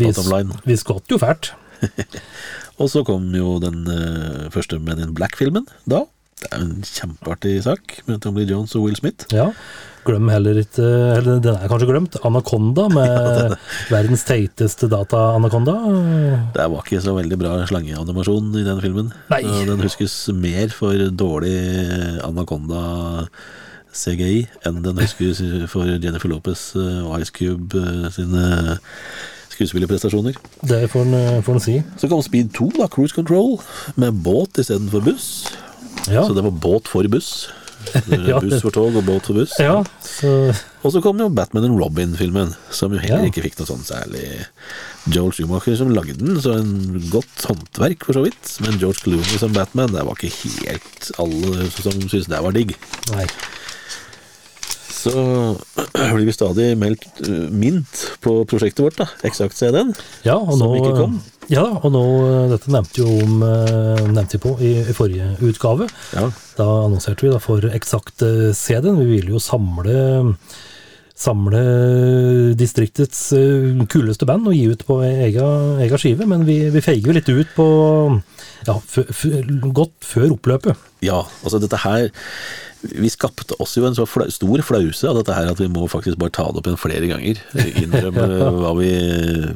[0.00, 1.52] liksom vi, vi skvatt jo fælt.
[2.82, 6.04] Og så kom jo den eh, første Men in Black-filmen da.
[6.40, 9.28] Det er en kjempeartig sak med Tommy Jones og Will Smith.
[9.32, 9.52] Ja.
[10.04, 12.18] Glem heller ikke Eller den er kanskje glemt.
[12.26, 13.56] Anaconda med
[13.94, 15.74] verdens teiteste data-anakonda.
[16.54, 19.12] Det var ikke så veldig bra slangeanimasjon i den filmen.
[19.32, 19.42] Nei.
[19.68, 21.56] Den huskes mer for dårlig
[22.24, 22.84] Anaconda
[23.94, 25.40] CGI enn den huskes
[25.70, 28.44] for Jennifer Lopez eh, og Ice Cube eh, sine
[29.54, 30.34] skuespillerprestasjoner.
[30.66, 31.76] Det får en, får en si.
[32.00, 33.60] Så kom Speed 2, da, Cruise Control,
[34.00, 35.28] med båt istedenfor buss.
[36.10, 36.24] Ja.
[36.26, 37.46] Så det var båt for buss.
[38.30, 38.38] Ja.
[38.40, 39.54] Buss for tog og båt for buss.
[39.60, 40.30] ja så,
[40.84, 44.24] Og så kom jo Batman and Robin-filmen, som jo heller ikke fikk noe sånn særlig
[45.12, 48.54] Joel Schumacher som lagde den, så en godt håndverk for så vidt.
[48.64, 52.74] Men George Clooney som Batman, det var ikke helt alle som syntes det var digg.
[53.12, 53.26] nei.
[55.04, 55.12] Så
[56.14, 59.08] blir vi stadig meldt uh, mint på prosjektet vårt, da.
[59.28, 59.92] Eksakt-CD-en.
[60.24, 61.22] Ja, og Som nå, ikke kom.
[61.52, 62.04] Ja, og nå
[62.52, 65.88] Dette nevnte jo om eh, Nevnte vi på i, i forrige utgave.
[66.14, 66.28] Ja.
[66.58, 69.00] Da annonserte vi da for eksakt eh, CD-en.
[69.02, 69.98] Vi ville jo samle
[71.14, 71.60] Samle
[72.58, 75.46] distriktets eh, kuleste band og gi ut på ega,
[75.84, 77.66] ega skive, men vi, vi feiger jo litt ut på
[78.66, 78.74] ja,
[79.78, 80.88] godt før oppløpet.
[81.06, 82.08] ja, altså dette her
[82.84, 85.86] Vi skapte oss jo en så fla, stor flause av dette her at vi må
[85.90, 87.40] faktisk bare ta det opp igjen flere ganger.
[87.80, 88.28] Innrømme
[88.60, 88.92] hva vi,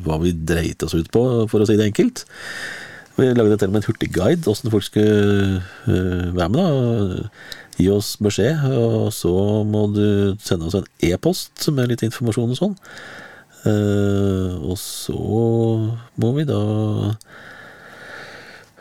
[0.06, 2.24] hva vi dreit oss ut på, for å si det enkelt.
[3.18, 6.60] Vi lagde til og med en hurtigguide, åssen folk skulle uh, være med.
[6.60, 6.68] da.
[7.78, 9.32] gi oss beskjed, og så
[9.66, 12.76] må du sende oss en e-post med litt informasjon og sånn.
[13.66, 15.18] Uh, og så
[16.22, 16.62] må vi da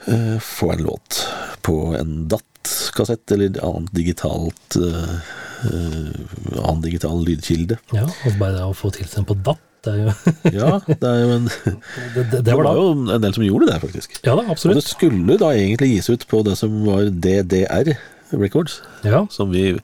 [0.06, 1.24] uh, få en låt
[1.66, 2.28] på en
[2.68, 5.16] DAT-kassett eller annet digitalt uh,
[5.64, 7.80] annen digital lydkilde.
[7.96, 9.64] Ja, og bare det å få tilsendt på DAP
[10.52, 11.78] Ja, det er jo en Det,
[12.16, 14.18] det, Det det var var jo en del som gjorde det, faktisk.
[14.26, 14.76] Ja da, absolutt.
[14.76, 17.94] Og det skulle da egentlig gis ut på det som var DDR
[18.36, 18.82] Records.
[19.08, 19.22] Ja.
[19.32, 19.78] Som vi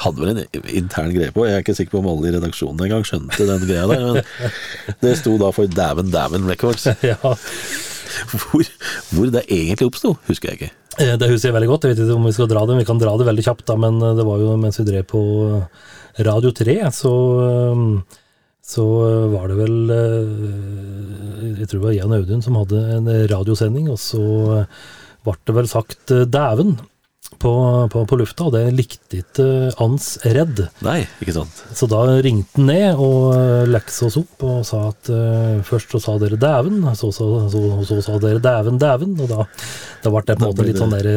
[0.00, 1.44] hadde vel en intern greie på.
[1.44, 4.06] Jeg er ikke sikker på om alle i redaksjonen engang skjønte den greia der.
[4.06, 4.54] Men
[5.04, 6.88] det sto da for Dæven Dæven Records.
[7.04, 7.36] ja.
[8.32, 8.64] Hvor,
[9.14, 10.70] hvor det egentlig oppsto, husker jeg ikke.
[10.98, 11.84] Eh, Det husker jeg veldig godt.
[11.86, 12.78] Jeg vet ikke om vi skal dra det.
[12.80, 15.06] Vi kan dra det veldig kjapt, da, men eh, det var jo mens vi drev
[15.10, 15.22] på
[16.26, 17.12] Radio 3, så,
[17.46, 17.84] eh,
[18.70, 18.86] så
[19.32, 23.98] var det vel eh, Jeg tror det var Jan Audun som hadde en radiosending, og
[24.02, 24.22] så
[25.24, 26.76] ble det vel sagt eh, 'dæven'
[27.40, 27.52] på,
[27.92, 29.46] på, på lufta, og det likte ikke
[29.80, 30.60] Ans Redd.
[30.84, 31.62] Nei, ikke sant.
[31.76, 35.94] Så da ringte han ned og eh, leksa oss opp og sa at uh, først
[35.96, 39.46] så sa dere 'dæven', så, så, så, så sa dere 'dæven, dæven', og da,
[40.04, 41.08] da ble det på en måte litt sånn der.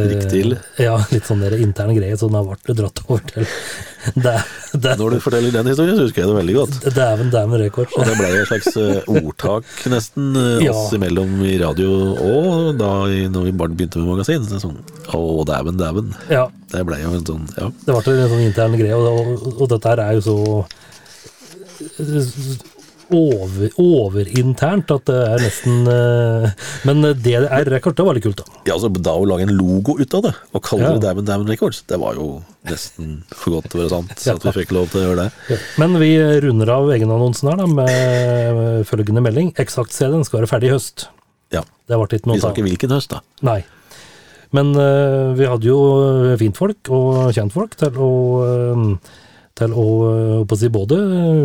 [0.80, 3.48] Ja, litt sånn der intern greier, så da ble det dratt over til
[4.16, 4.36] dæ,
[4.74, 6.80] dæ, Når du forteller den historien, så husker jeg det veldig godt.
[6.96, 7.92] 'dæven, dæven rekord.
[7.98, 10.74] Og det ble et slags eh, ordtak nesten eh, Ja.
[10.76, 14.46] oss imellom i radio og da når vi bare begynte med magasin.
[14.50, 14.80] Så sånn,
[15.14, 16.13] Å, dæven, dæven.
[16.30, 17.70] Ja, Det ble jo en sånn Ja.
[17.86, 20.38] det ble en sånn intern greie, og, og, og dette her er jo så
[23.14, 26.48] over, overinternt at det er nesten uh,
[26.88, 28.62] Men DDR Record, det var litt kult, da.
[28.66, 30.94] Ja, altså Da å lage en logo ut av det, og kalle Ja.
[30.96, 32.30] det Diamond Diamond Records, det var jo
[32.70, 34.16] nesten for godt til å være sant.
[34.26, 34.38] Ja.
[34.38, 35.60] At vi fikk lov til å gjøre det.
[35.82, 36.14] Men vi
[36.48, 39.52] runder av egenannonsen her da med følgende melding.
[39.60, 41.08] Eksakt-CD-en skal være ferdig i høst.
[41.54, 41.66] Ja.
[41.90, 43.22] Det ble ikke Vi noe sa ikke hvilken høst, da.
[43.46, 43.60] Nei.
[44.54, 45.80] Men eh, vi hadde jo
[46.40, 48.14] fintfolk og kjentfolk til å
[48.46, 48.88] eh,
[49.58, 50.98] til å eh, å si både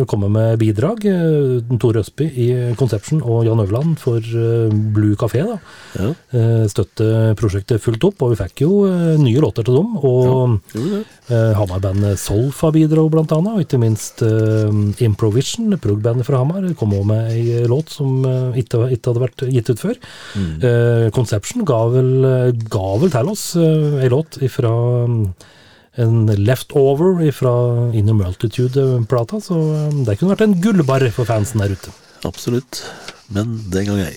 [0.09, 1.03] komme med bidrag.
[1.05, 2.47] Tor Tore Østby i
[2.79, 5.45] Conception og Jan Øverland for eh, Blue Café.
[5.45, 5.59] da.
[5.99, 9.95] Ja, Eh, Støtte prosjektet fullt opp, og vi fikk jo eh, nye låter til dem.
[10.05, 10.59] Og.
[11.29, 14.69] Eh, Hamar-bandet Solfa bidro blant annet, og ikke minst eh,
[15.05, 19.45] Improvision, prog-bandet fra Hamar, kom også med ei låt som eh, ikke, ikke hadde vært
[19.53, 19.99] gitt ut før.
[20.37, 24.73] Eh, Conception ga vel, eh, ga vel til oss eh, ei låt ifra
[25.09, 25.23] mm,
[25.99, 27.53] en leftover fra
[27.97, 31.93] Inner Multitude-plata, så eh, det kunne vært en gullbar for fansen der ute.
[32.27, 32.83] Absolutt.
[33.33, 34.15] Men den gang ei.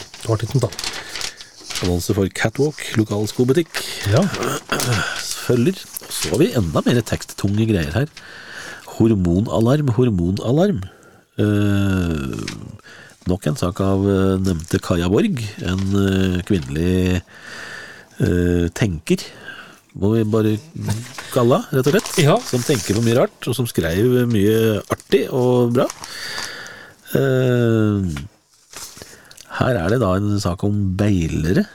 [1.82, 4.22] Annonse for Catwalk, lokalskobutikk, Ja,
[5.46, 5.80] følger.
[6.12, 8.10] Så har vi enda mer teksttunge greier her.
[8.94, 10.82] Hormonalarm, hormonalarm.
[11.42, 12.52] Eh,
[13.30, 19.24] nok en sak av eh, nevnte Kaja Borg, en eh, kvinnelig eh, tenker.
[20.00, 20.54] Må vi bare
[21.34, 22.10] henne, rett og slett.
[22.22, 22.36] Ja.
[22.48, 25.86] Som tenker på mye rart, og som skrev mye artig og bra.
[27.12, 28.08] Uh,
[29.58, 31.66] her er det da en sak om beilere.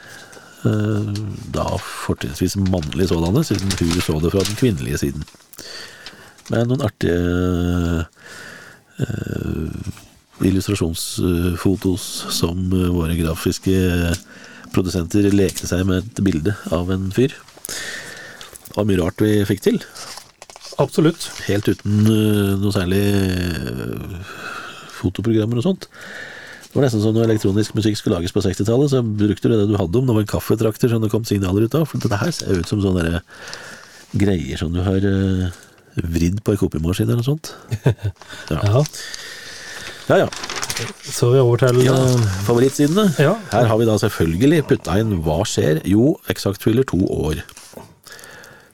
[0.64, 1.14] Uh,
[1.54, 5.22] Da fortrinnsvis mannlige sådanne, siden hun så det fra den kvinnelige siden.
[6.50, 7.20] Med noen artige
[8.98, 9.94] uh,
[10.42, 12.02] illustrasjonsfotos
[12.34, 13.78] som våre grafiske
[14.74, 17.34] produsenter lekte seg med et bilde av en fyr.
[18.68, 19.80] Det var mye rart vi fikk til.
[20.78, 21.28] absolutt.
[21.48, 24.34] Helt uten eh, noe særlig eh,
[24.98, 25.88] fotoprogrammer og sånt.
[26.68, 29.68] Det var nesten som når elektronisk musikk skulle lages på 60-tallet, så brukte du det
[29.70, 30.06] du hadde om.
[30.06, 31.86] Det var en kaffetrakter som det kom signaler ut av.
[31.88, 33.22] For dette her ser ut som sånne
[34.18, 35.48] greier som du har eh,
[35.98, 37.54] vridd på en kopimaskin eller noe sånt.
[38.52, 38.84] Ja, Ja.
[40.08, 40.18] ja.
[40.26, 40.28] ja.
[41.10, 41.96] Så vi over til ja.
[41.96, 43.08] eh, Favorittsidene.
[43.18, 43.32] Ja.
[43.50, 45.80] Her har vi da selvfølgelig putta inn Hva skjer?
[45.88, 47.40] Jo, Exact fyller to år.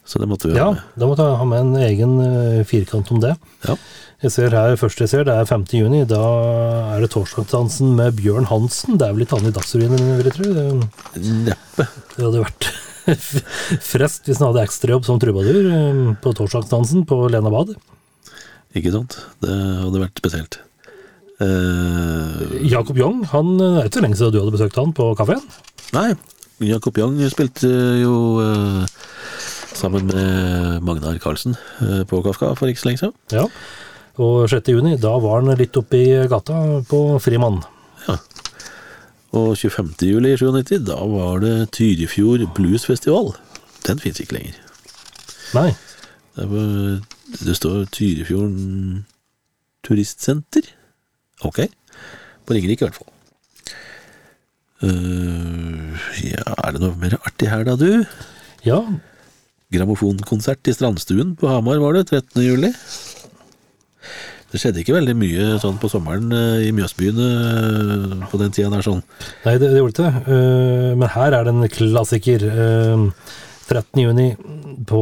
[0.04, 0.82] Så det måtte vi Ja, ha med.
[1.00, 3.34] da måtte jeg ha med en egen eh, firkant om det.
[3.64, 3.76] Ja.
[4.24, 5.64] Jeg ser her, først jeg ser, det er 5.
[5.72, 6.02] juni.
[6.08, 6.20] Da
[6.96, 8.98] er det torsdagsdansen med Bjørn Hansen.
[9.00, 10.50] Det er vel litt annet i Dagsrevyen, vil jeg tro.
[11.48, 11.88] Neppe.
[12.16, 12.68] det hadde vært
[13.94, 17.74] frest hvis han hadde ekstrajobb som trubadur eh, på torsdagsdansen på Lena Bad.
[18.76, 19.18] Ikke sant?
[19.44, 20.60] Det hadde vært spesielt.
[21.42, 25.42] Uh, Jakob Young, han er ikke så lenge siden du hadde besøkt han på kafeen.
[25.94, 26.12] Nei,
[26.64, 27.68] Jakob Young spilte
[28.00, 28.84] jo eh,
[29.84, 33.16] sammen med Magnar Karlsen eh, på Kafka for ikke så lenge siden.
[33.34, 33.44] Ja.
[34.22, 34.70] Og 6.
[34.72, 37.60] juni, da var han litt oppi gata på Frimann.
[38.06, 38.16] Ja.
[39.34, 39.92] Og 25.
[40.06, 43.34] juli i 97, da var det Tyrifjord Bluesfestival.
[43.84, 44.60] Den fins ikke lenger.
[45.56, 45.70] Nei.
[46.38, 46.76] Det, var,
[47.42, 49.04] det står Tyrifjorden
[49.84, 50.70] Turistsenter.
[51.44, 51.66] Ok.
[52.46, 53.10] På Ringerike, i hvert fall.
[54.84, 58.04] Uh, ja, er det noe mer artig her, da, du?
[58.64, 58.80] Ja,
[59.74, 62.06] grammofonkonsert i Strandstuen på Hamar, var det?
[62.12, 62.42] 13.
[62.44, 62.72] juli.
[64.54, 68.68] Det skjedde ikke veldig mye sånn på sommeren eh, i Mjøsbyene eh, på den tida
[68.70, 69.00] der sånn.
[69.42, 70.20] Nei, det, det gjorde ikke det.
[70.30, 72.44] Eh, men her er det en klassiker.
[72.52, 73.02] Eh,
[73.64, 73.98] 13.
[74.04, 74.28] juni
[74.86, 75.00] på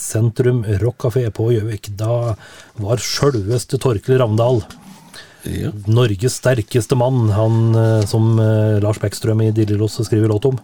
[0.00, 1.90] Sentrum Sentrum Rockcafé på Gjøvik.
[2.00, 2.32] Da
[2.82, 4.62] var sjølveste Torkel Ravndal,
[5.44, 5.70] Ja.
[5.86, 7.76] Norges sterkeste mann, han
[8.08, 8.40] som
[8.82, 10.56] Lars Bekkstrøm i Dilleros skriver låt om.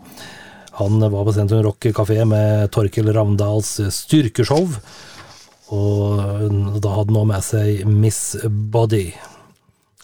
[0.74, 4.66] Han var på Sentrum Rock Café med Torkel Ravndals styrkeshow.
[5.74, 9.12] Og da hadde han òg med seg Miss Body.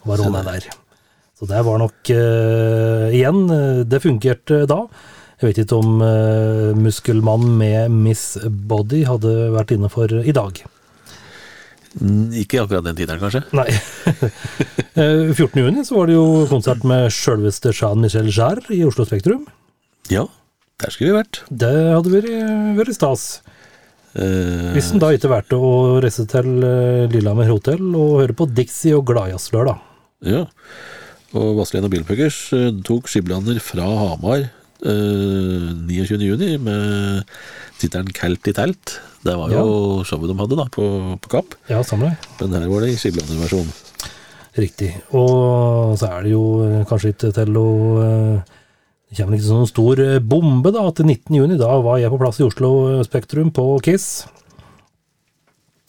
[0.06, 0.68] Var hun med der.
[1.40, 4.84] Så det var nok uh, Igjen, eh, det fungerte da.
[5.40, 10.60] Jeg vet ikke om uh, Muskelmann med Miss Body hadde vært innafor i dag.
[12.38, 13.42] Ikke akkurat den tittelen, kanskje.
[13.56, 13.70] Nei.
[15.00, 15.54] Eh, 14.
[15.54, 19.44] juni var det jo konsert med sjølveste Jean-Michel Jarre i Oslo Spektrum.
[20.10, 20.24] Ja,
[20.80, 21.42] der skulle vi vært.
[21.50, 22.30] Det hadde vært,
[22.78, 23.24] vært stas.
[24.18, 28.48] Eh, Hvis en da ikke valgte å reise til eh, Lillehammer hotell og høre på
[28.50, 29.78] Dixie og Gladjazzlørdag.
[30.26, 30.46] Ja.
[31.38, 36.18] Og Vazelina Bilpuckers eh, tok skiblander fra Hamar eh, 29.
[36.26, 37.22] juni med
[37.80, 38.96] tittelen Kelt i telt.
[39.22, 40.84] Det var jo showet de hadde da på,
[41.20, 43.68] på Kapp, Ja, samme men her var det i skiblanderversjon.
[44.58, 44.88] Riktig.
[45.14, 47.68] Og så er det jo eh, kanskje ikke til å
[48.02, 48.56] eh,
[49.10, 51.34] Det kommer ikke sånn stor eh, bombe, da, at 19.
[51.34, 52.70] juni, da var jeg på plass i Oslo
[53.06, 54.06] Spektrum på Kiss.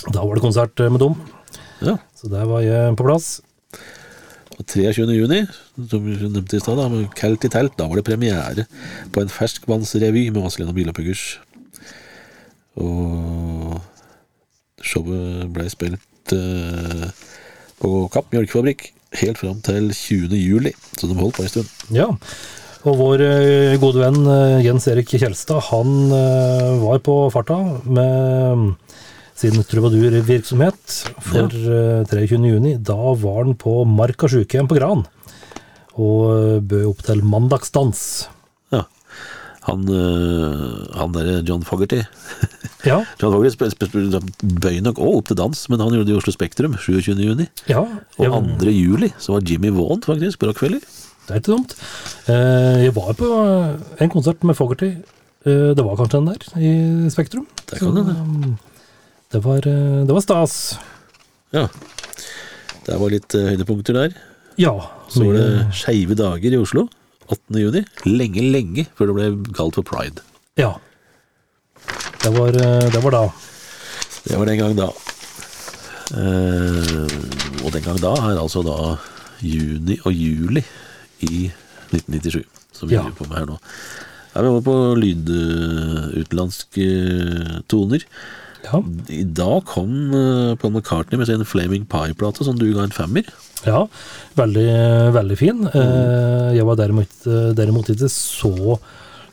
[0.10, 1.16] Da var det konsert eh, med dem,
[1.86, 1.98] Ja.
[2.18, 3.36] så der var jeg på plass.
[4.58, 5.06] Og 23.
[5.16, 5.44] juni,
[5.90, 8.66] som vi nevnte i stad, med Kelt i telt, da var det premiere
[9.14, 11.38] på en ferskvannsrevy med Vazelina Bilopphuggers.
[12.82, 13.78] Og
[14.82, 17.06] showet ble spilt eh,
[17.82, 18.90] på Kapp mjølkefabrikk
[19.22, 20.34] helt fram til 20.
[20.40, 21.72] juli, så de holdt på en stund.
[21.94, 22.10] Ja.
[22.82, 28.58] Og vår eh, gode venn eh, Jens Erik Kjelstad, han eh, var på farta med
[28.58, 28.64] mm,
[29.38, 32.02] sin trubadurvirksomhet for ja.
[32.10, 32.40] 23.
[32.50, 32.76] juni.
[32.82, 35.06] Da var han på Marka sykehjem på Gran
[36.02, 38.02] og bød opp til mandagsdans.
[38.74, 38.86] Ja.
[39.68, 39.84] Han,
[40.96, 42.00] han derre John Fogerty
[42.88, 43.68] Ja, John Fogerty
[44.42, 47.14] bøy nok også opp til dans, men han gjorde det i Oslo Spektrum 27.
[47.20, 47.46] juni.
[47.70, 47.84] ja,
[48.18, 48.74] Og jeg, 2.
[48.74, 50.82] juli så var Jimmy Vaughan faktisk på Rockefeller.
[51.28, 51.76] Det er ikke dumt.
[52.28, 53.28] Eh, Jeg var på
[54.02, 54.92] en konsert med Fogerty.
[55.46, 57.48] Eh, Det var kanskje den der, i Spektrum.
[57.70, 58.16] Det kan hende.
[58.26, 58.58] mm,
[59.32, 60.78] Det var, eh, det var stas.
[61.54, 61.68] Ja.
[62.86, 64.16] Det var litt høydepunkter der.
[64.58, 64.74] Ja.
[65.10, 66.88] Så var det Skeive dager i Oslo
[67.30, 67.60] 8.
[67.62, 67.86] juni.
[68.06, 70.20] Lenge, lenge før det ble kalt for pride.
[70.58, 70.74] Ja.
[72.24, 73.24] Det var, eh, det var da.
[74.28, 74.90] Det var den gang da.
[76.12, 77.08] Eh,
[77.64, 78.98] og den gang da er altså da
[79.42, 80.64] juni og juli
[81.28, 81.52] i
[81.92, 83.02] 1997, som vi Ja.
[83.04, 83.58] driver på med her nå.
[84.34, 86.86] Ja, vi var på lydutenlandske
[87.72, 88.04] toner.
[88.64, 88.78] Ja.
[89.10, 93.24] I dag kom eh, Paul McCartney med sin Flaming Pie-plate, som du ga en femmer.
[93.66, 93.88] ja
[94.38, 94.68] veldig,
[95.14, 95.60] veldig fin.
[95.66, 96.54] Mm.
[96.56, 97.26] Jeg var derimot,
[97.58, 98.78] derimot ikke så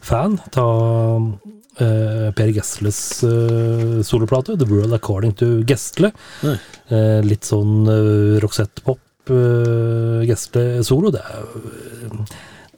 [0.01, 1.39] fan av
[1.81, 6.11] eh, Per Gessles eh, soloplate, The World According to Gestle.
[6.45, 8.99] Eh, Litt sånn eh, Roxette-pop
[9.35, 12.25] eh, Gessle solo, Det, er-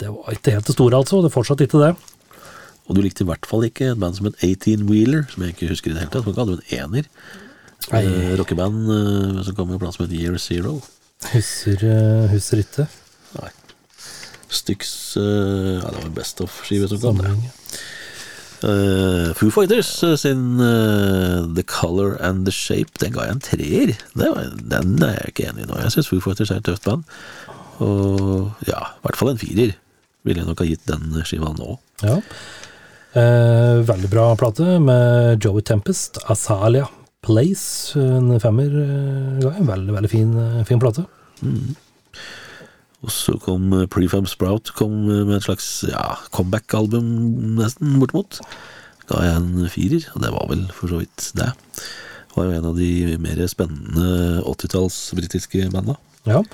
[0.01, 1.21] det var ikke helt det store, altså.
[1.25, 1.95] Det fortsatt ikke det.
[2.89, 5.55] Og du likte i hvert fall ikke et band som het 18 Wheeler, som jeg
[5.55, 6.27] ikke husker i det hele tatt.
[6.27, 7.05] Man hadde jo en ener.
[7.91, 10.81] Uh, Eh, rockeband uh, som kom på plass med Year Zero.
[11.33, 12.85] Husker, eh, husker ikke.
[13.41, 13.49] Nei.
[14.51, 17.19] Styx uh, Ja, det var en Best of-skive som kom.
[17.23, 17.33] det.
[18.61, 23.45] Eh, Foo Fighters uh, sin uh, The Color and The Shape, den ga jeg en
[23.45, 23.93] treer.
[24.21, 25.79] Var, den er jeg ikke enig i nå.
[25.81, 27.07] Jeg syns Foo Fighters er et tøft band.
[27.81, 29.77] Og ja, i hvert fall en firer.
[30.29, 31.79] Ville jeg nok ha gitt den skiva nå.
[32.05, 32.19] Ja.
[33.89, 36.85] Veldig bra plate med Joey Tempest, Azalia
[37.25, 37.97] Place.
[37.97, 38.69] En femmer
[39.41, 39.63] ga jeg.
[39.65, 40.35] En veldig, veldig fin,
[40.69, 41.07] fin plate.
[43.01, 46.05] Og så kom eh, Prefab Sprout kom eh, med et slags ja,
[46.37, 47.07] comeback-album,
[47.61, 48.41] nesten, bortimot.
[49.11, 51.49] Ga jeg en firer, og det var vel for så vidt det.
[52.37, 55.97] Var jo en av de mer spennende 80-talls britiske banda.
[56.29, 56.45] Ja.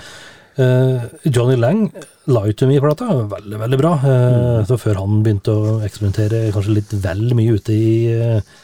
[0.56, 1.90] Eh, Johnny Lang,
[2.30, 3.90] Lie to Me-plata, veldig, veldig bra.
[4.08, 8.54] Eh, Så før han begynte å eksperimentere kanskje litt vel mye ute i eh,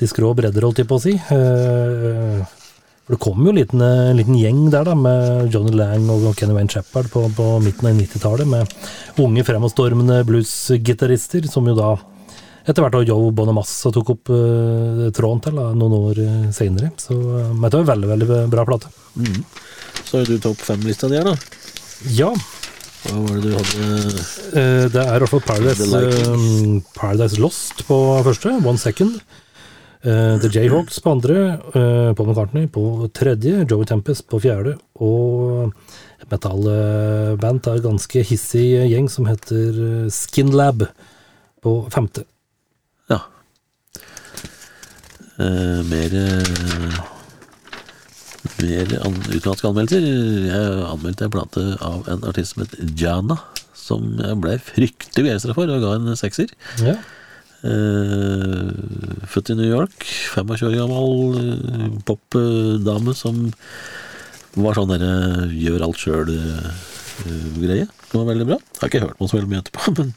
[0.00, 1.14] de skrå bredder, holdt jeg på å si.
[1.36, 2.40] Eh,
[3.10, 6.28] For det kom jo en liten, en liten gjeng der da, med Johnny Lang og
[6.38, 8.70] Kenny Wayne Shepherd på, på midten av 90-tallet, med
[9.18, 11.88] unge fremadstormende bluesgitarister, som jo da
[12.70, 16.92] etter hvert har Joe Bonamassa tok opp uh, tråden til da, noen år uh, senere.
[17.02, 18.94] Så uh, men det var en veldig, veldig bra plate.
[20.04, 21.34] Så har du topp fem-lista di her, da.
[22.14, 22.30] Ja,
[23.08, 23.90] Hva var det du hadde
[24.54, 27.98] uh, Det er i hvert fall Paradise, eh, Paradise Lost på
[28.30, 29.18] første, One Second.
[30.00, 35.74] Eh, The Jayhawks på andre, eh, Paul McCartney på tredje, Joey Tempest på fjerde, og
[36.22, 40.86] et metallband av ganske hissig gjeng som heter Skinlab
[41.60, 42.24] på femte.
[43.12, 43.20] Ja.
[45.38, 47.00] Eh, mer eh,
[48.60, 50.04] Mer an, utenlandske anmeldelser.
[50.48, 53.36] Jeg anmeldte en plate av en artist som het Jana,
[53.76, 56.52] som jeg ble fryktelig begeistra for, og ga en sekser.
[56.80, 56.96] Ja.
[57.60, 58.68] Eh,
[59.28, 63.50] født i New York, 25 år gammel eh, popdame som
[64.56, 67.84] var sånn derre gjør alt sjøl-greie.
[67.84, 68.56] Det var veldig bra.
[68.56, 70.14] Jeg har ikke hørt noe så veldig mye etterpå, men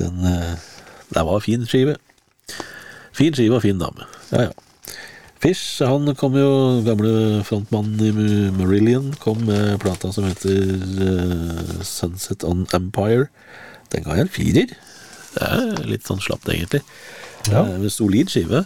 [0.00, 0.66] den eh,
[1.10, 1.96] Det var fin skive.
[3.14, 4.10] Fin skive og fin dame.
[4.30, 4.52] Ja, ja.
[5.40, 6.50] Fish, han kom jo,
[6.84, 10.74] gamle frontmannen i Marillion, kom med plata som heter
[11.06, 13.30] eh, Sunset on Empire.
[13.94, 14.74] Den ga jeg en firer.
[15.34, 16.82] Det er litt sånn slapt, egentlig.
[17.50, 17.62] Ja.
[17.64, 18.64] Eh, En solid skive.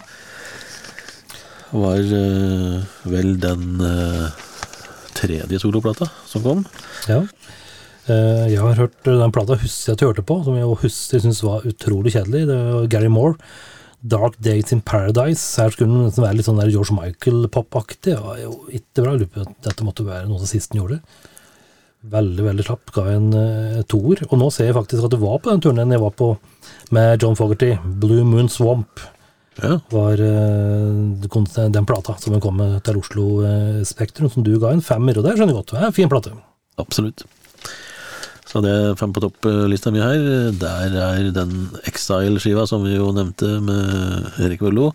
[1.74, 4.28] Var eh, vel den eh,
[5.18, 6.64] tredje soloplata som kom.
[7.10, 7.22] Ja.
[8.06, 11.18] Eh, Jeg har hørt den plata husker jeg at jeg hørte på, som jeg husker
[11.18, 12.44] jeg syntes var utrolig kjedelig.
[12.50, 13.38] Det var Gary Moore.
[14.04, 15.56] 'Dark Days in Paradise'.
[15.56, 18.12] Her skulle den nesten være litt sånn der George Michael-pop-aktig.
[18.12, 19.14] Det var jo ikke bra.
[19.64, 20.98] Dette måtte være noe av det siste den gjorde.
[22.12, 22.92] Veldig, veldig slapp.
[22.92, 24.24] Ga en uh, toer.
[24.28, 26.34] Og nå ser jeg faktisk at det var på den turneen jeg var på
[26.94, 27.74] med John Fogerty.
[27.80, 29.10] 'Blue Moon Swamp'
[29.62, 34.56] Ja, var uh, den plata som hun kom med til Oslo uh, Spektrum, som du
[34.58, 35.16] ga en femmer.
[35.16, 35.72] Og det skjønner jeg godt.
[35.72, 36.34] Det er en fin plate.
[36.76, 37.24] absolutt.
[38.50, 40.50] Så det er fem på topp-lista mi her.
[40.54, 44.92] Der er den Exile-skiva som vi jo nevnte med Erik Vøllo.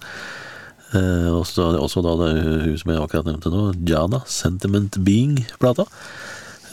[0.89, 5.85] Eh, også, også da det hun som jeg akkurat nevnte nå, Jana, Sentiment Being-plata.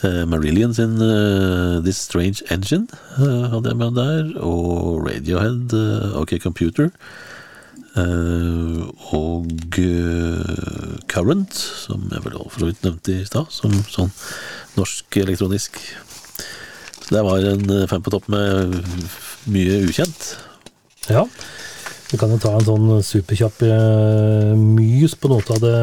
[0.05, 2.85] Eh, Marillion sin eh, This Strange Engine
[3.17, 5.73] eh, hadde jeg med der, og Radiohead,
[6.19, 6.91] OK Computer.
[7.97, 9.47] Og
[11.09, 14.11] Current, som jeg vel for så vidt nevnte i stad, som sånn
[14.77, 15.79] norsk elektronisk.
[17.01, 18.77] Så det var en fem på topp med
[19.49, 20.35] mye ukjent.
[21.09, 21.25] Ja.
[22.11, 23.65] Vi kan jo ta en sånn superkjapp
[24.61, 25.77] mys på noe av det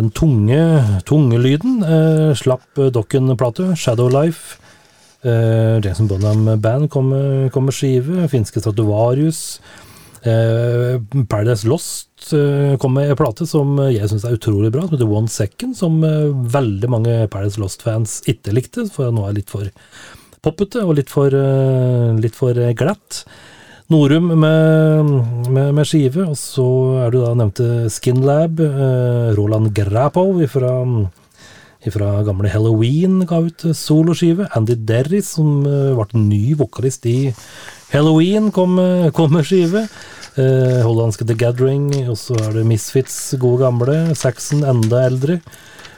[0.00, 0.60] den tunge,
[1.08, 1.82] tunge lyden.
[1.84, 4.58] Eh, slapp Dokken-plate, Shadow Life.
[5.22, 8.28] Eh, Jason Bonham Band kommer kom med skive.
[8.32, 9.60] Finske Stratovarius.
[10.22, 14.96] Eh, Paradise Lost eh, kom med en plate som jeg syns er utrolig bra, som
[14.96, 19.52] heter One Second, som eh, veldig mange Paradise Lost-fans ikke likte, for nå er litt
[19.52, 19.68] for
[20.44, 23.22] poppete og litt for, eh, litt for glatt.
[23.90, 25.08] Norum med,
[25.50, 26.64] med, med skive, og så
[27.02, 28.60] er du da nevnte Skinlab.
[28.62, 30.76] Eh, Roland Grapow ifra,
[31.90, 34.46] fra gamle Halloween ga ut soloskive.
[34.54, 37.32] Andy Derris, som eh, ble ny vokalist i
[37.90, 39.88] Halloween, kom, eh, kom med skive.
[40.38, 43.98] Eh, hollandske The Gathering, og så er det Misfits, gode gamle.
[44.14, 45.40] Saxon, enda eldre.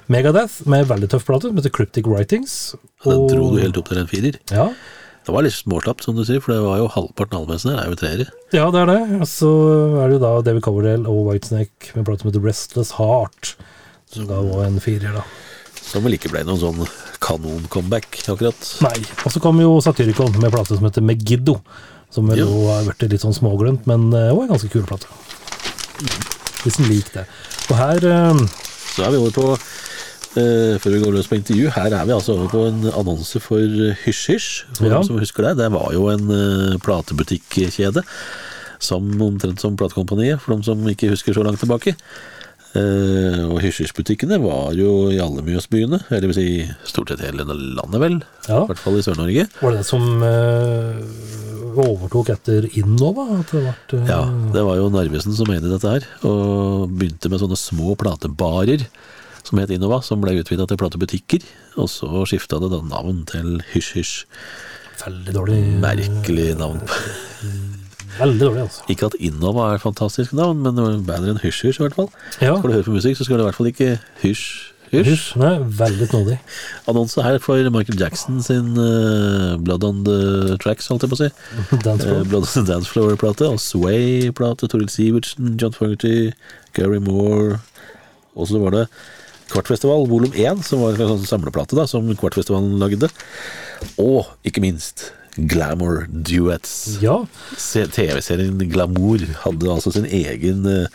[0.09, 2.57] Megadeth med veldig tøff plate, som heter Cryptic Writings.
[3.05, 4.41] Den Og- dro du helt opp til en firer.
[4.49, 4.71] Ja,
[5.23, 7.85] Det var litt småslapt, som du sier, for det var jo halvparten av allmennsen her
[7.85, 8.25] er jo treere.
[8.55, 9.01] Ja, det er det.
[9.21, 9.51] Og så
[10.03, 13.53] er det jo da David Coverdale og Whitesnake med plate som heter Restless Heart,
[14.11, 15.23] som ga også en firer, da.
[15.83, 16.83] Som vel ikke ble noen sånn
[17.23, 18.67] kanon-comeback, akkurat.
[18.83, 18.97] Nei.
[19.23, 21.61] Og så kom jo Satyricon med plate som heter Megiddo,
[22.13, 25.07] som vel jo har vært litt sånn småglemt, men òg også en ganske kul plate.
[26.63, 27.27] Hvis en liker det.
[27.71, 28.43] Og her eh,
[28.93, 29.65] Så er vi over på eh,
[30.33, 33.61] Før vi går løs på intervju, her er vi altså over på en annonse for
[34.05, 34.51] Hysj Hysj.
[34.79, 34.95] For Ja.
[34.95, 35.57] dem som husker det.
[35.59, 38.03] Det var jo en eh, platebutikkjede.
[38.81, 41.95] Som omtrent som platekompaniet, for dem som ikke husker så langt tilbake.
[42.73, 46.47] Uh, og Hysj Hysj-butikkene var jo i alle Mjøsbyene, eller vil si
[46.89, 48.17] stort sett hele landet, vel.
[48.49, 48.63] Ja.
[48.63, 49.45] I hvert fall i Sør-Norge.
[49.61, 54.23] var det det som uh, overtok etter det ble, eh, Ja,
[54.57, 58.87] det var jo Narvesen som mente dette her, og begynte med sånne små platebarer
[59.47, 61.47] som het Innova, som ble utvida til platebutikker.
[61.81, 64.17] Og så skifta det da navn til Hysj Hysj.
[65.03, 65.61] Veldig dårlig.
[65.83, 66.83] Merkelig navn.
[68.19, 68.85] Veldig dårlig, altså.
[68.93, 71.87] Ikke at Innova er et fantastisk navn, men det var bedre enn Hysj Hysj i
[71.87, 72.13] hvert fall.
[72.43, 72.59] Ja.
[72.59, 74.45] Skal du høre på musikk, så skal du i hvert fall ikke Hysj
[74.93, 75.31] Hysj.
[75.41, 76.35] Nei, veldig snodig.
[76.91, 81.23] Annonse her for Michael Jackson sin uh, Blood on the Tracks, holdt jeg på å
[81.23, 81.31] si.
[81.73, 82.21] Eh.
[82.29, 86.35] Blood on the Dance Floor-plate, og Sway-plate, Toril Sivertsen, John Fogerty,
[86.77, 87.63] Gary Moore.
[88.37, 88.85] Og så var det
[89.53, 93.11] Kvartfestival volum 1, som var en slags sånn samleplate da, som Kvartfestivalen lagde.
[94.01, 96.99] Og ikke minst Glamour Duets.
[97.01, 97.23] Ja,
[97.57, 100.87] TV-serien Glamour hadde altså sin egen, eh,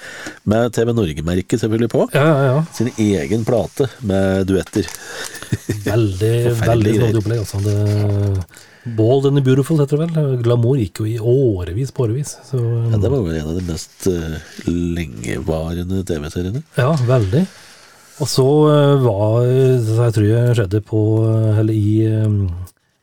[0.45, 2.51] med TV Norge-merket selvfølgelig på, ja, ja.
[2.51, 2.63] ja.
[2.77, 4.89] sin egen plate med duetter.
[5.87, 6.33] Veldig,
[6.69, 7.45] veldig snodig opplegg.
[7.45, 7.63] Altså.
[7.65, 8.45] Det,
[8.97, 10.37] Bold and Beautiful heter det vel.
[10.45, 12.37] Glamour gikk jo i årevis på årevis.
[12.47, 14.37] Så, Ja, det var vel en av de mest uh,
[14.69, 16.61] lengevarende TV-seriene.
[16.77, 17.47] Ja, veldig.
[18.17, 22.37] Og så eh, var Jeg tror jeg skjedde på eh, Eller i eh,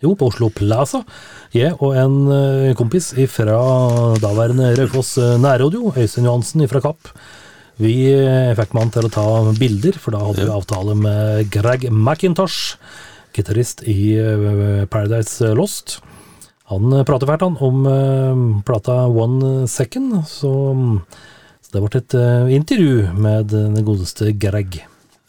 [0.02, 1.04] Jo, på Oslo Plaza.
[1.54, 3.54] Jeg og en kompis fra
[4.20, 7.08] daværende Raufoss nærradio, Øystein Johansen fra Kapp,
[7.80, 8.10] vi
[8.58, 9.24] fikk mann til å ta
[9.56, 12.74] bilder, for da hadde vi avtale med Greg McIntosh,
[13.32, 14.12] gitarist i
[14.92, 16.02] Paradise Lost.
[16.74, 20.52] Han prater fælt han om plata One Second, så,
[21.64, 22.18] så det ble et
[22.58, 24.82] intervju med den godeste Greg.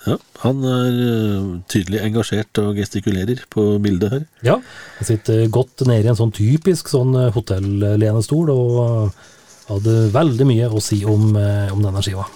[0.06, 4.26] Ja, han er eh, tydelig engasjert og gestikulerer på bildet her.
[4.46, 4.58] Ja,
[5.00, 9.24] han sitter godt nede i en sånn typisk sånn eh, hotellenestol og eh,
[9.72, 12.28] hadde veldig mye å si om, om denne skiva.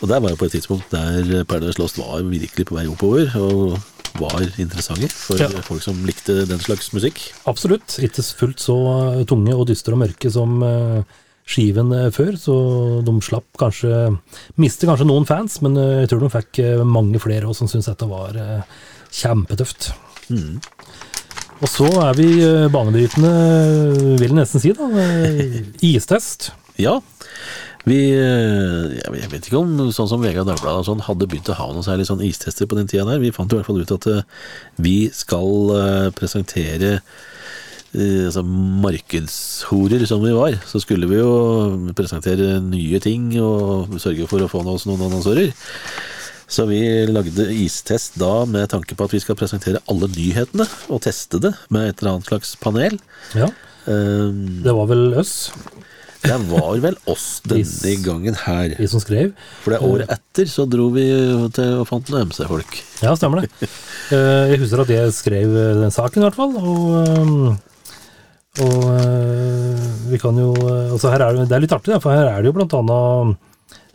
[0.00, 3.32] Og der var jo på et tidspunkt der Paradise Lost var virkelig på vei oppover,
[3.40, 3.78] og
[4.20, 5.48] var interessante for Ja.
[5.64, 7.20] folk som likte den slags musikk.
[7.48, 7.96] Absolutt.
[8.04, 8.76] Ikke fullt så
[9.28, 11.02] tunge og dystre og mørke som eh,
[11.50, 12.56] skiven eh, før, så
[13.06, 14.14] de slapp kanskje
[14.60, 17.72] Miste kanskje noen fans, men eh, jeg tror de fikk eh, mange flere også som
[17.72, 18.38] syntes dette var
[19.10, 19.90] kjempetøft.
[20.28, 20.60] kjempetøft.
[21.60, 22.28] Og så er vi
[22.72, 23.30] banebrytende,
[24.16, 24.88] vil jeg nesten si, da.
[25.84, 26.52] Istest.
[26.80, 26.94] Ja,
[27.84, 31.84] vi Jeg vet ikke om sånn som og Dagbladet sånn hadde begynt å ha noe
[31.84, 33.20] særlig sånn istester på den tida der.
[33.20, 34.06] Vi fant i hvert fall ut at
[34.80, 35.74] vi skal
[36.16, 37.02] presentere
[37.94, 44.44] altså markedshorer som vi var, så skulle vi jo presentere nye ting og sørge for
[44.44, 45.50] å få oss noen annonsører.
[46.50, 51.02] Så vi lagde istest da med tanke på at vi skal presentere alle nyhetene og
[51.04, 53.00] teste det med et eller annet slags panel.
[53.38, 53.50] Ja,
[53.88, 55.50] Um, det var vel oss,
[56.20, 58.74] Det var vel oss denne gangen her.
[58.76, 59.30] vi som skrev.
[59.64, 61.06] For det året etter så dro vi
[61.56, 62.76] til og fant noen MC-folk.
[63.00, 63.48] Ja, stemmer det.
[64.12, 66.52] Eh, Jeg husker at jeg skrev eh, den saken, i hvert fall.
[66.60, 67.56] Og, eh,
[68.64, 72.14] og eh, vi kan jo eh, altså her er det, det er litt artig, for
[72.14, 73.36] her er det jo blant annet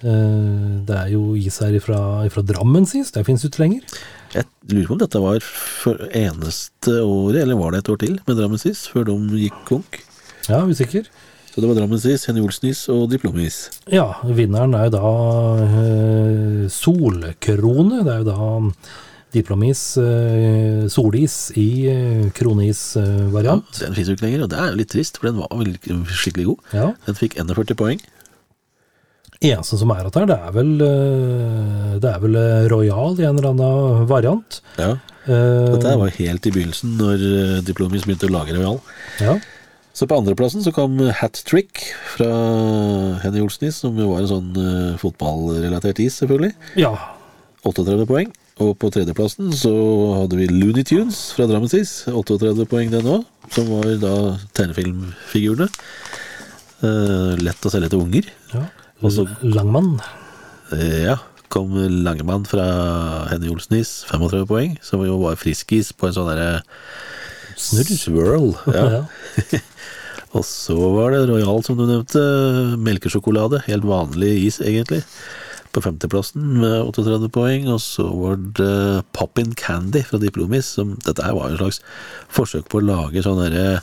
[0.05, 3.99] eh, Det er jo is her fra, Drammen sist, det fins ikke lenger.
[4.35, 8.19] Jeg lurer på om dette var for eneste året, eller var det et år til
[8.25, 10.01] med Drammensis, før de gikk konk.
[10.49, 11.07] Ja, usikker.
[11.55, 13.61] Så det var Drammensis, Henny Olsenis og Diplomis.
[13.87, 15.11] Ja, vinneren er jo da
[15.63, 18.01] eh, Solkrone.
[18.03, 18.49] Det er jo da
[19.35, 23.69] Diplomis uh, solis i eh, kronis-variant.
[23.81, 26.69] Den finnes jo ikke lenger, og det er litt trist, for den var skikkelig god.
[26.75, 26.89] ja.
[27.07, 28.03] Den fikk 41 poeng.
[29.45, 33.25] Eneste som er igjen her, det er vel eh, Det er vel eh, Royal i
[33.27, 34.61] en eller annen variant.
[34.79, 38.75] Ja, Eh, Dette var helt i begynnelsen, når eh, Diplomis begynte å lage Royal.
[39.23, 39.33] ja.
[39.95, 41.79] Så på andreplassen så kom Hat Trick
[42.11, 42.27] fra
[43.23, 46.51] Henny Olsenis, som jo var en sånn eh, fotballrelatert is, selvfølgelig.
[46.77, 46.91] ja.
[47.65, 48.29] 38 poeng.
[48.63, 49.71] Og på tredjeplassen så
[50.21, 52.05] hadde vi Looney Tunes fra Drammensis.
[52.07, 54.13] 38 poeng den òg, som var da
[54.55, 55.67] tegnefilmfigurene.
[56.85, 58.29] Uh, lett å selge til unger.
[58.53, 58.65] ja.
[59.03, 59.99] Og så- Langmann.
[60.71, 61.17] Eh, ja,
[61.51, 66.61] kom Langemann fra Henny Olsenis, 35 poeng, som jo var friskis på en sånn derre
[67.57, 68.55] swirl.
[68.71, 68.85] Ja.
[69.51, 69.59] Ja.
[70.35, 72.19] Og så var det Royal, som du nevnte.
[72.83, 73.61] Melkesjokolade.
[73.69, 75.03] Helt vanlig is, egentlig.
[75.75, 77.67] På femteplassen med 38 poeng.
[77.73, 80.69] Og så var det Poppin Candy fra Diplomis.
[80.77, 81.81] Som, dette her var en slags
[82.31, 83.81] forsøk på å lage sånn derre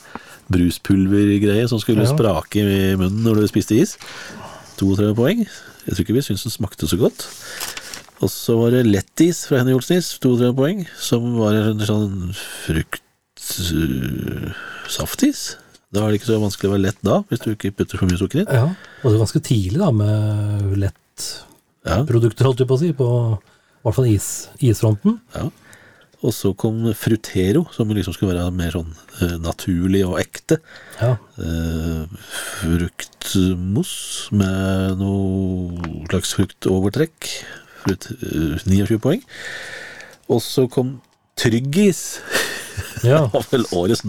[0.52, 2.10] bruspulvergreie som skulle Ja.
[2.12, 3.96] sprake i munnen når du spiste is.
[4.80, 5.44] 32 poeng.
[5.86, 7.26] Jeg tror ikke vi syntes den smakte så godt.
[8.22, 12.32] Og så var det lettis fra Henny Olsnis, 32 poeng, som var en sånn
[14.82, 15.40] fruktsaftis.
[15.92, 18.06] Da er det ikke så vanskelig å være lett da, hvis du ikke putter for
[18.08, 18.48] mye sukker inn.
[18.52, 18.64] Ja.
[19.02, 21.48] Og det var ganske tidlig da med lettprodukter,
[21.88, 23.08] Ja, holdt jeg på å si, på
[23.82, 24.30] i hvert fall is,
[24.62, 25.18] isfronten.
[25.34, 25.48] ja.
[26.22, 30.60] Og så kom Frutero, som liksom skulle være mer sånn uh, naturlig og ekte.
[31.00, 31.16] Ja.
[31.34, 32.06] Uh,
[32.60, 37.26] fruktmousse med noe slags fruktovertrekk.
[37.82, 39.26] Frut, uh, 29 poeng.
[40.30, 41.00] Og så kom
[41.38, 42.04] Tryggis.
[43.02, 43.24] Ja.
[43.26, 44.04] Det var vel årets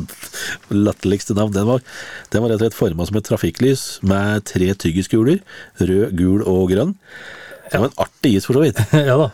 [0.70, 1.52] latterligste navn.
[1.56, 1.82] Den var,
[2.30, 5.40] den var rett og slett forma som et trafikklys med tre tyggiskuler.
[5.82, 6.94] Rød, gul og grønn.
[7.72, 8.80] Det var en artig is, for så vidt.
[9.10, 9.30] ja da.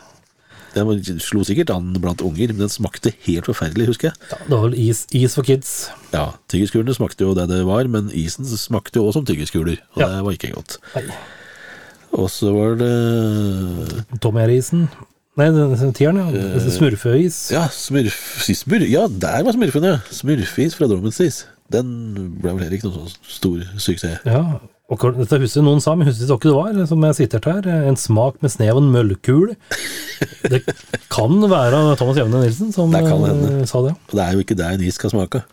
[0.76, 4.20] Den slo sikkert an blant unger, men den smakte helt forferdelig, husker jeg.
[4.30, 5.72] Ja, det var vel is, is for kids.
[6.14, 10.04] Ja, Tyggiskulene smakte jo det det var, men isen smakte jo også som tyggiskuler, og
[10.04, 10.12] Ja.
[10.14, 10.78] det var ikke godt.
[10.96, 11.08] Nei.
[12.20, 14.88] Og så var det Tom Jerry-isen.
[15.40, 16.28] Nei, den- tieren, ja.
[16.58, 17.52] Eh, Smurfeis.
[17.54, 18.42] Ja, smurf...
[18.46, 19.98] Smur, ja, der var smurfen, ja.
[20.12, 21.46] Smurfeis fra Drommensis.
[21.72, 21.92] Den
[22.42, 24.20] ble vel heller ikke noen sånn stor suksess.
[24.26, 24.60] Ja,
[24.90, 27.68] og dette huset noen sa, men husker ikke det var, som jeg siterte her.
[27.90, 29.54] En smak med snev av en møllkule.
[30.50, 30.64] Det
[31.14, 33.68] kan være Thomas Jevne Nilsen som Det kan eh, hende.
[33.70, 33.94] sa det.
[34.10, 35.44] Og det er jo ikke det en is skal smake.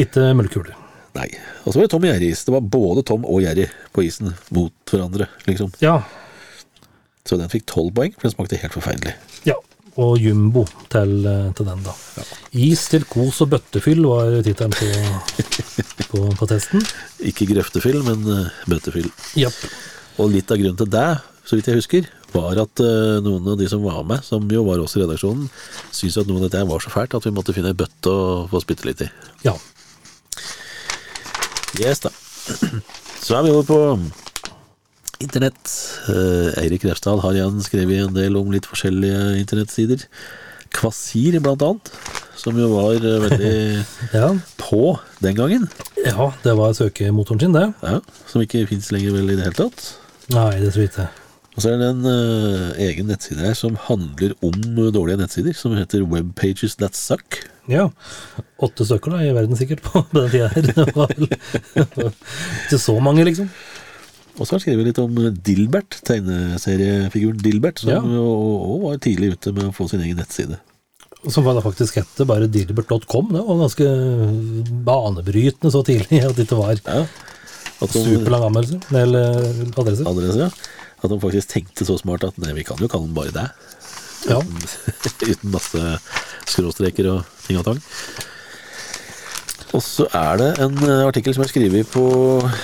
[0.00, 0.72] Ikke møllkule.
[1.16, 1.28] Nei.
[1.64, 2.42] Og så var det Tom Jerry-is.
[2.48, 5.70] Det var både Tom og Jerry på isen mot hverandre, liksom.
[5.84, 5.98] Ja,
[7.26, 9.14] Så den fikk tolv poeng, for den smakte helt forferdelig.
[9.48, 9.56] ja.
[10.02, 11.94] Og jumbo til, eh, til den, da.
[12.52, 14.88] Is til kos og bøttefyll var tittelen på,
[16.10, 16.84] på, på testen.
[17.24, 19.08] Ikke grøftefyll, men uh, bøttefyll.
[19.40, 19.48] Ja.
[20.20, 21.08] Og litt av grunnen til det,
[21.46, 24.66] så vidt jeg husker, var at eh, noen av de som var med, som jo
[24.66, 25.48] var oss i redaksjonen,
[25.88, 28.44] syntes at noe av dette var så fælt at vi måtte finne ei bøtte å
[28.50, 29.10] få spytte litt i.
[29.46, 29.56] Ja.
[31.80, 32.12] Yes, da.
[33.26, 34.25] Så er vi over på
[35.22, 35.70] internett.
[36.08, 40.06] Eh, Eirik Refsdal har igjen skrevet en del om litt forskjellige internettsider.
[40.76, 41.92] Kvasir, blant annet,
[42.36, 43.52] som jo var eh, veldig
[44.18, 44.32] ja.
[44.60, 44.82] på
[45.24, 45.68] den gangen.
[46.04, 47.68] Ja, det var søkemotoren sin, det.
[47.82, 48.00] Ja,
[48.30, 49.92] som ikke fins lenger vel i det hele tatt.
[50.34, 51.08] Nei, det tror jeg ikke.
[51.56, 54.56] Og så er det en uh, egen nettside her som handler om
[54.92, 57.38] dårlige nettsider, som heter Webpages That Suck.
[57.70, 57.86] Ja.
[58.62, 60.68] Åtte stykker da, i verden sikkert på på den tida her.
[60.68, 61.30] Det var vel
[62.66, 63.48] ikke så mange, liksom.
[64.36, 65.14] Og så har han skrevet litt om
[65.46, 68.00] Dilbert, tegneseriefiguren Dilbert, som Ja.
[68.00, 70.58] også var tidlig ute med å få sin egen nettside.
[71.28, 73.32] Som var da faktisk hette bare dilbert.com.
[73.32, 73.86] Det var ganske
[74.86, 77.06] banebrytende så tidlig at det ikke var Ja.
[77.80, 79.40] De, superlang anmeldelse, eller
[79.76, 80.06] adresse.
[80.06, 80.50] adresse, ja.
[81.04, 83.50] At de faktisk tenkte så smart at nei, vi kan jo kalle den bare det.
[84.30, 84.38] Ja.
[85.32, 85.98] Uten masse
[86.46, 87.82] skråstreker og ting og tang.
[89.74, 92.04] Og så er det en eh, artikkel som er skrevet på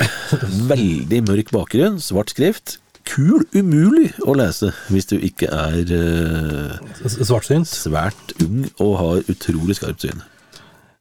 [0.72, 2.76] veldig mørk bakgrunn, svart skrift.
[3.09, 6.76] Kul umulig å lese hvis du ikke er uh,
[7.11, 7.66] Svartsynt.
[7.66, 10.22] svært ung og har utrolig skarpt syn.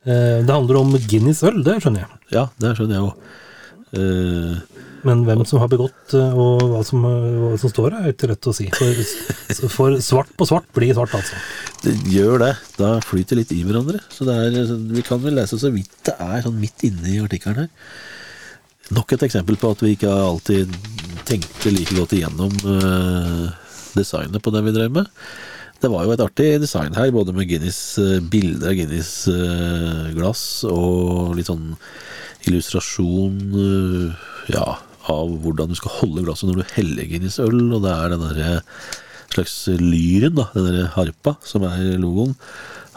[0.09, 2.19] Eh, Det handler om Guinness øl, det skjønner jeg.
[2.33, 3.29] Ja, det skjønner jeg òg.
[5.07, 8.29] Men hvem som har begått eh, og hva som, eh, hva som står er ikke
[8.31, 8.67] rett å si.
[8.75, 11.39] For, for svart på svart blir svart, altså.
[11.85, 12.51] det gjør det.
[12.77, 14.01] Da flyter litt i hverandre.
[14.13, 14.57] Så er,
[14.93, 17.71] vi kan vel lese så vidt det er sånn midt inne i artikkelen her.
[18.91, 20.75] Nok et eksempel på at vi ikke alltid
[21.25, 23.47] tenkte like godt igjennom eh,
[23.95, 25.09] designet på det vi drev med.
[25.81, 27.97] Det var jo et artig design her, både med Guinness
[28.29, 29.13] bilder av Guinness
[30.13, 31.71] glass og litt sånn
[32.45, 33.39] illustrasjon
[34.53, 34.65] ja,
[35.09, 38.25] av hvordan du skal holde glasset når du heller Guinness øl, og det er den
[38.27, 38.51] derre
[39.31, 42.35] slags lyren, da, den der harpa som er logoen,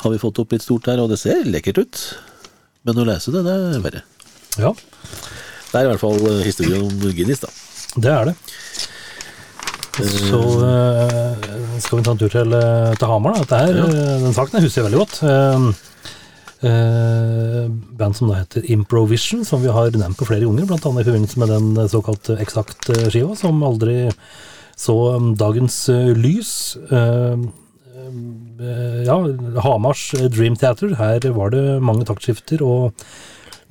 [0.03, 2.01] har vi fått opp litt stort her, og det ser lekkert ut.
[2.85, 4.03] Men å lese det, det er verre.
[4.61, 4.75] Ja,
[5.71, 7.51] Det er i hvert fall eh, historien om Guinness, da.
[8.03, 8.35] det er det.
[9.95, 11.49] Så eh,
[11.83, 13.39] skal vi ta en tur til, eh, til Hamar.
[13.39, 13.45] Da.
[13.47, 14.07] Dette her, ja.
[14.27, 15.21] Den saken husker jeg veldig godt.
[16.65, 20.79] Eh, eh, band som da heter Improvision, som vi har nevnt på flere ganger, bl.a.
[20.79, 24.11] i forbindelse med den såkalt såkalte Exakt-skiva, som aldri
[24.77, 26.77] så um, dagens eh, lys.
[26.91, 27.37] Eh,
[28.61, 29.19] eh, ja,
[29.63, 30.97] Hamars eh, Dream Theater.
[30.99, 33.07] Her var det mange taktskifter og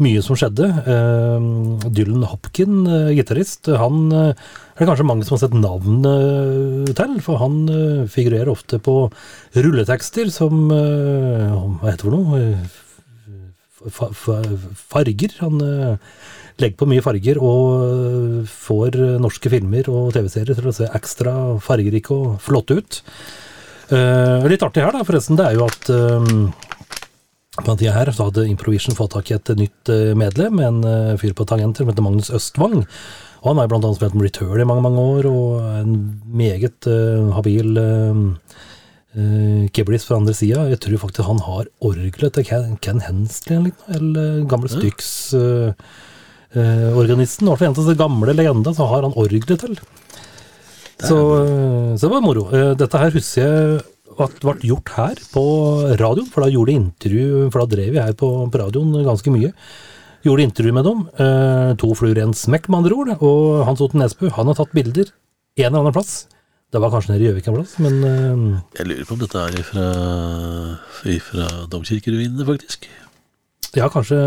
[0.02, 0.66] mye som skjedde.
[0.90, 6.96] Eh, Dylan Hopkin, eh, gitarist, han eh, er det kanskje mange som har sett navnet
[6.98, 8.96] til, for han eh, figurerer ofte på
[9.54, 12.42] rulletekster som eh, Hva heter det for noe?
[12.42, 12.80] Eh,
[13.94, 14.42] fa- fa-
[14.96, 15.38] farger.
[15.44, 15.96] Han eh,
[16.62, 20.90] legger på mye farger og eh, får eh, norske filmer og TV-serier til å se
[20.98, 21.34] ekstra
[21.64, 23.02] fargerike og flotte ut.
[23.94, 26.30] Eh, litt artig her, da, forresten, det er jo at eh,
[27.60, 30.80] på den tida her så hadde Improvision fått tak i et nytt eh, medlem, en
[30.90, 32.80] eh, fyr på tangenter som heter Magnus Østvang.
[33.44, 35.96] Og han har annet spilt med Return i mange, mange år, og en
[36.32, 40.64] meget uh, habil uh, kiblis fra andre sida.
[40.72, 45.86] Jeg tror faktisk han har orgelet til Ken, Ken Hensley, eller, gamle Styx eh,
[46.54, 47.48] Uh, organisten.
[47.48, 49.72] I hvert fall en av de gamle legenda, så har han orgelet til.
[51.02, 52.44] Så, så det var moro.
[52.78, 53.80] Dette her husker jeg
[54.18, 55.44] ble gjort her på
[56.00, 59.52] radioen, for da gjorde intervju, for da drev vi her på, på radioen ganske mye.
[60.24, 61.02] Gjorde intervju med dem.
[61.20, 63.12] Eh, to fluer i en smekk, med andre ord.
[63.20, 66.14] Og Hans Otten Nesbø han har tatt bilder en eller annen plass.
[66.74, 69.42] Det var kanskje nede i Gjøvik en plass, men eh, Jeg lurer på om dette
[69.44, 69.84] er fra,
[71.12, 72.88] ifra domkirkeruinene, faktisk.
[73.78, 74.18] ja, kanskje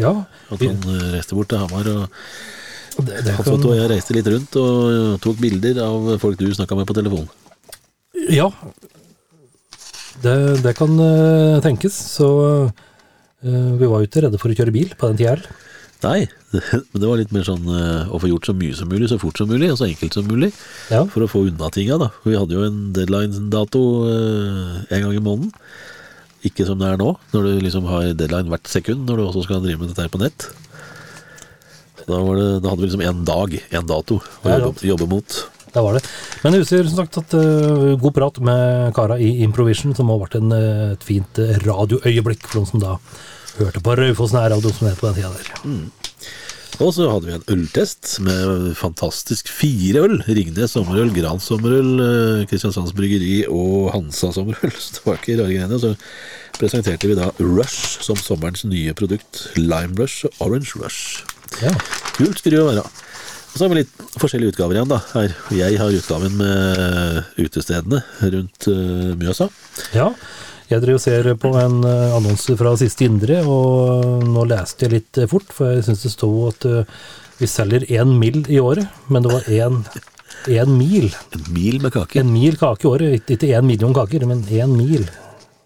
[0.00, 0.14] Ja.
[0.50, 1.86] At han eh, reiste bort til Hamar.
[1.86, 6.10] og Det, det Hans kan, Otto og jeg reiste litt rundt og tok bilder av
[6.22, 7.28] folk du snakka med på telefon.
[8.28, 8.50] Ja.
[10.20, 11.96] Det, det kan eh, tenkes.
[12.18, 12.28] Så
[12.68, 15.44] eh, vi var jo ikke redde for å kjøre bil på den tida her.
[16.00, 16.24] Nei,
[16.90, 19.20] men det var litt mer sånn eh, å få gjort så mye som mulig, så
[19.20, 20.50] fort som mulig, og så enkelt som mulig.
[20.92, 21.04] Ja.
[21.12, 22.08] For å få unna tinga, da.
[22.24, 25.52] Vi hadde jo en deadline-dato eh, en gang i måneden.
[26.48, 29.44] Ikke som det er nå, når du liksom har deadline hvert sekund, når du også
[29.44, 30.48] skal drive med dette her på nett.
[32.06, 35.08] Da, var det, da hadde vi liksom én dag, én dato, å Ja, jobbe, jobbe
[35.10, 35.36] mot.
[35.70, 36.02] Det var det.
[36.42, 40.20] Men jeg husker som sagt at uh, god prat med kara i Improvision, som har
[40.24, 42.96] vært en, eh, et fint eh, radioøyeblikk for noen som da
[43.60, 45.88] hørte på Raufoss nærradio, som det het på den tida der.
[46.80, 50.14] Og så hadde vi en øltest med fantastisk fire øl.
[50.24, 54.72] Ringnes sommerøl, Gran sommerøl, Kristiansands Bryggeri og Hansa sommerøl.
[54.80, 55.80] Så det var ikke rare greiene.
[55.82, 55.92] Så
[56.56, 59.50] presenterte vi da Rush som sommerens nye produkt.
[59.60, 61.20] Lime Rush og Orange Rush.
[61.60, 61.74] Ja.
[62.16, 62.88] Kult skulle det jo være.
[63.50, 65.00] Og så har vi litt forskjellige utgaver igjen, da.
[65.14, 65.32] Her.
[65.56, 68.02] Jeg har utgaven med utestedene
[68.36, 69.50] rundt uh, Mjøsa.
[69.96, 70.12] ja.
[70.70, 74.92] Jeg drev og ser på en eh, annonse fra Siste Indre, og nå leste jeg
[74.92, 76.84] litt eh, fort, for jeg syns det sto at eh,
[77.40, 79.80] vi selger én mill i året, men det var én
[80.46, 81.08] en mil.
[81.34, 82.20] En mil med kake.
[82.22, 83.16] En mil kake i året.
[83.18, 85.08] Ikke- Ikke én million kaker, men én mil.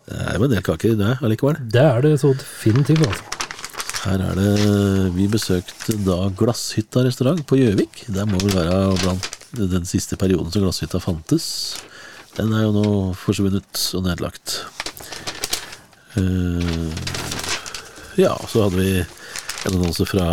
[0.09, 1.61] Det er jo en del kaker, det allikevel.
[1.77, 3.44] Det er det så definitivt, altså.
[4.05, 8.05] Her er det Vi besøkte da Glasshytta restaurant på Gjøvik.
[8.13, 11.47] Det må vel være blant den siste perioden som Glasshytta fantes.
[12.37, 14.59] Den er jo nå forsvunnet og nedlagt.
[16.21, 16.91] Eh,
[18.21, 20.27] ja, så hadde vi en annonse fra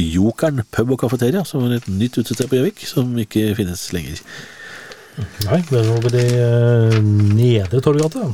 [0.00, 4.22] Jokeren pub og kafeteria, som var et nytt utested på Gjøvik, som ikke finnes lenger.
[5.44, 8.30] Nei, det var over i eh, Nedre Torgata.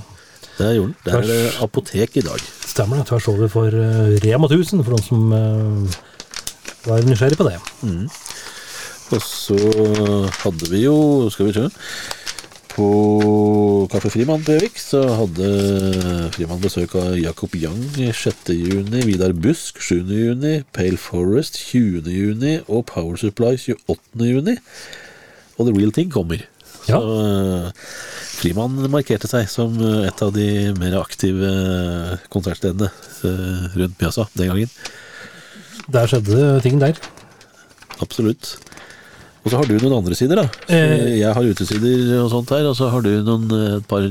[0.59, 0.96] Det gjorde den.
[1.06, 2.42] Der er det apotek i dag.
[2.66, 3.06] Stemmer det.
[3.06, 5.98] Tvers over for eh, Rema 1000, for noen som eh,
[6.88, 7.59] var nysgjerrig på det.
[9.09, 9.56] Og så
[10.42, 10.96] hadde vi jo,
[11.32, 11.68] skal vi se
[12.74, 12.88] På
[13.90, 15.48] Kaffe Frimann på Gjøvik så hadde
[16.34, 18.52] Frimann besøk av Jakob Young 6.
[18.52, 20.04] juni, Vidar Busk 7.
[20.12, 22.11] juni, Pale Forest 20.
[22.12, 24.28] juni og Power Supply 28.
[24.28, 24.59] juni.
[25.56, 26.44] Og The Real Thing kommer.
[26.89, 26.99] Ja.
[26.99, 27.89] Så eh,
[28.39, 31.51] Frimann markerte seg som eh, et av de mer aktive
[32.32, 34.72] konsertstedene eh, rundt Mjøsa den gangen.
[35.89, 36.99] Der skjedde ting der.
[38.05, 38.57] Absolutt.
[39.45, 40.62] Og så har du noen andre sider, da.
[40.74, 41.20] Eh.
[41.20, 43.47] jeg har utesider og sånt her, og så har du noen,
[43.78, 44.05] et par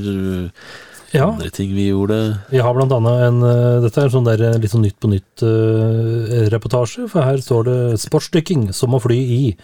[1.14, 2.16] Ja, andre ting vi gjorde.
[2.52, 4.98] Vi har blant annet en eh, Dette er en sånn der eh, litt sånn Nytt
[5.00, 9.56] på nytt-reportasje, for her står det 'sportsdykking som å fly i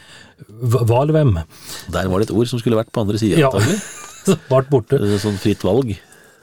[0.49, 1.34] Hva eller hvem?
[1.92, 3.51] Der var det et ord som skulle vært på andre sida, Ja.
[3.51, 3.80] antagelig.
[4.51, 4.97] Vart borte.
[4.97, 5.95] Eh, Sånn fritt valg.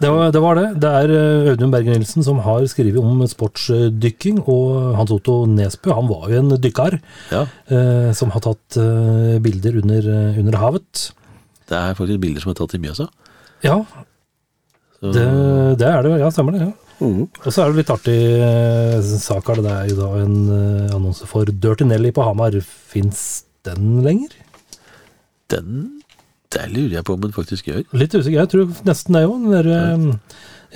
[0.02, 0.68] Det var, det var det.
[0.82, 5.94] Det er eh, Audun Berger Nilsen som har skrevet om sportsdykking, og Hans Otto Nesbø,
[5.94, 7.00] han var jo en dykker
[7.32, 11.12] Ja, eh, som har tatt eh, bilder under, eh, under havet.
[11.70, 13.08] det er faktisk bilder som er tatt i Mjøsa.
[13.64, 13.86] Ja,
[15.02, 15.26] det,
[15.82, 16.16] det er det.
[16.22, 16.68] Ja, stemmer det.
[16.70, 16.72] ja.
[17.02, 17.24] Mm.
[17.26, 19.64] Og så er det litt artig eh, sak her.
[19.66, 22.54] Det er jo da en eh, annonse for Dirty Nelly på Hamar.
[22.62, 24.36] Fins den lenger?
[25.50, 26.02] Den
[26.52, 27.86] Det lurer jeg på om den faktisk gjør.
[27.98, 28.44] Litt usikker.
[28.44, 29.40] Jeg tror nesten det, jo.
[29.42, 30.06] Den der eh,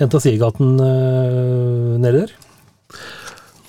[0.00, 2.34] Jenta Siergaten uh, nedi der.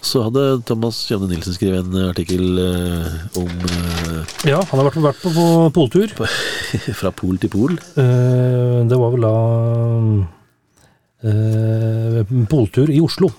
[0.03, 4.99] Så hadde Thomas Janne Nilsen skrevet en artikkel eh, om eh, Ja, han har vært,
[5.03, 6.13] vært på, på poltur.
[6.99, 7.75] Fra pol til pol.
[7.97, 9.33] Det var vel da
[11.23, 13.31] eh, poltur i Oslo.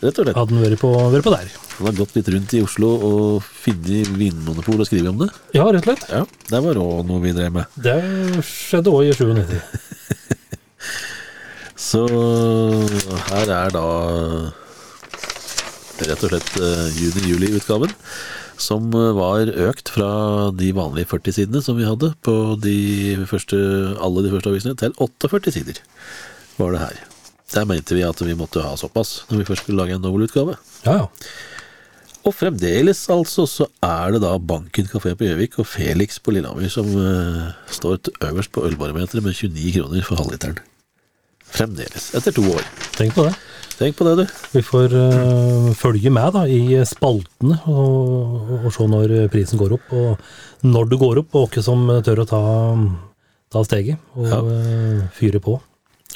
[0.00, 0.36] Rett og slett.
[0.36, 1.52] Hadde han vært på, vært på der.
[1.76, 5.30] Han har gått litt rundt i Oslo og funnet vinmonopol og skrevet om det.
[5.56, 6.06] Ja, rett og slett.
[6.12, 6.22] Ja,
[6.52, 7.78] det var òg noe vi drev med.
[7.80, 7.96] Det
[8.44, 9.56] skjedde òg i 97.
[11.86, 12.02] Så
[13.28, 13.86] her er da
[16.06, 17.92] rett og slett eh, juni-juli-utgaven,
[18.60, 20.10] som var økt fra
[20.56, 22.78] de vanlige 40 sidene som vi hadde på de
[23.28, 23.56] første,
[24.00, 25.80] alle de første avisene, til 48 sider
[26.58, 27.02] var det her.
[27.54, 30.56] Der mente vi at vi måtte ha såpass når vi først skulle lage en novelutgave.
[30.86, 31.06] Ja, ja.
[32.26, 36.66] Og fremdeles altså så er det da Banken kafé på Gjøvik og Felix på Lillehammer
[36.74, 40.58] som uh, står øverst på ølbarometeret med 29 kroner for halvliteren.
[41.46, 42.64] Fremdeles, etter to år.
[42.96, 43.36] Tenk på det.
[43.78, 44.34] Tenk på det, du.
[44.56, 49.94] Vi får uh, følge med da i spaltene og, og se når prisen går opp,
[49.94, 52.42] og når det går opp, og hvem som tør å ta,
[53.54, 54.42] ta steget og Ja.
[54.42, 55.60] uh, fyre på.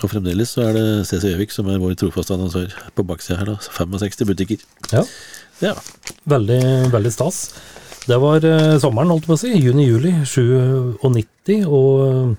[0.01, 3.51] Og fremdeles så er det CC Gjøvik som er vår trofaste annonsør på baksida her,
[3.53, 3.57] da.
[3.77, 4.65] 65 butikker.
[4.95, 5.05] Ja,
[5.61, 5.75] Ja.
[6.29, 6.61] veldig,
[6.95, 7.43] veldig stas.
[8.09, 9.51] Det var eh, sommeren, holdt jeg på å si.
[9.61, 12.37] Juni-juli 97, og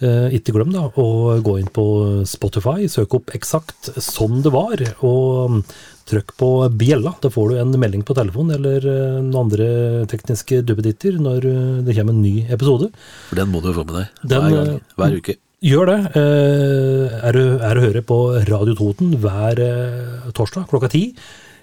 [0.00, 1.06] eh, ikke glem da å
[1.44, 1.84] gå inn på
[2.26, 5.60] Spotify, søk opp eksakt sånn det var, og mm,
[6.08, 6.48] trykk på
[6.80, 7.12] bjella.
[7.20, 9.68] Da får du en melding på telefon eller eh, noen andre
[10.10, 12.88] tekniske duppeditter når eh, det kommer en ny episode.
[13.28, 14.76] For den må du få med deg Den, hver gang.
[14.80, 15.36] eh, Hver uke.
[15.64, 15.98] Gjør det.
[16.20, 18.18] Eh, Er du er å høre på
[18.50, 21.14] Radio Toten hver eh, torsdag klokka 10.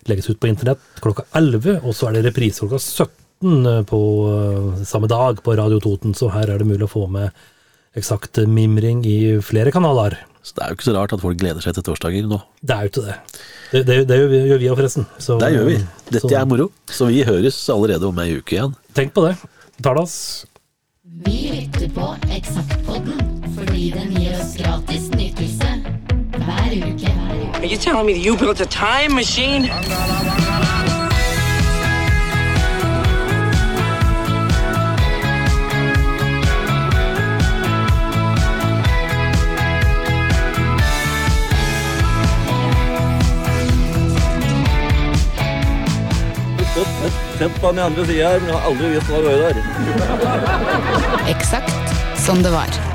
[0.09, 3.99] Legges ut på internett klokka 11, og så er det reprise klokka 17 på
[4.31, 7.29] eh, samme dag på Radio Toten, så her er det mulig å få med
[7.99, 10.15] eksakt mimring i flere kanaler.
[10.41, 12.39] Så det er jo ikke så rart at folk gleder seg til torsdager nå.
[12.65, 13.17] Det er jo ikke det.
[13.71, 15.05] Det, det, det gjør vi- gjør vi òg, forresten.
[15.21, 15.75] Så, Det gjør vi.
[16.09, 16.71] Dette så er moro.
[16.89, 18.73] Så vi høres allerede om ei uke igjen.
[18.97, 19.35] Tenk på det.
[19.85, 20.15] Talas.
[21.21, 23.20] Vi lytter på Eksaktpodden
[23.71, 25.67] fordi den gir oss gratis nytelse
[26.29, 27.11] hver uke.
[27.55, 29.69] Are you telling me you built a time machine?
[47.39, 49.55] Sett på den andre sida her, men jeg har aldri visst hva det var der.
[51.31, 52.90] Eksakt som det var.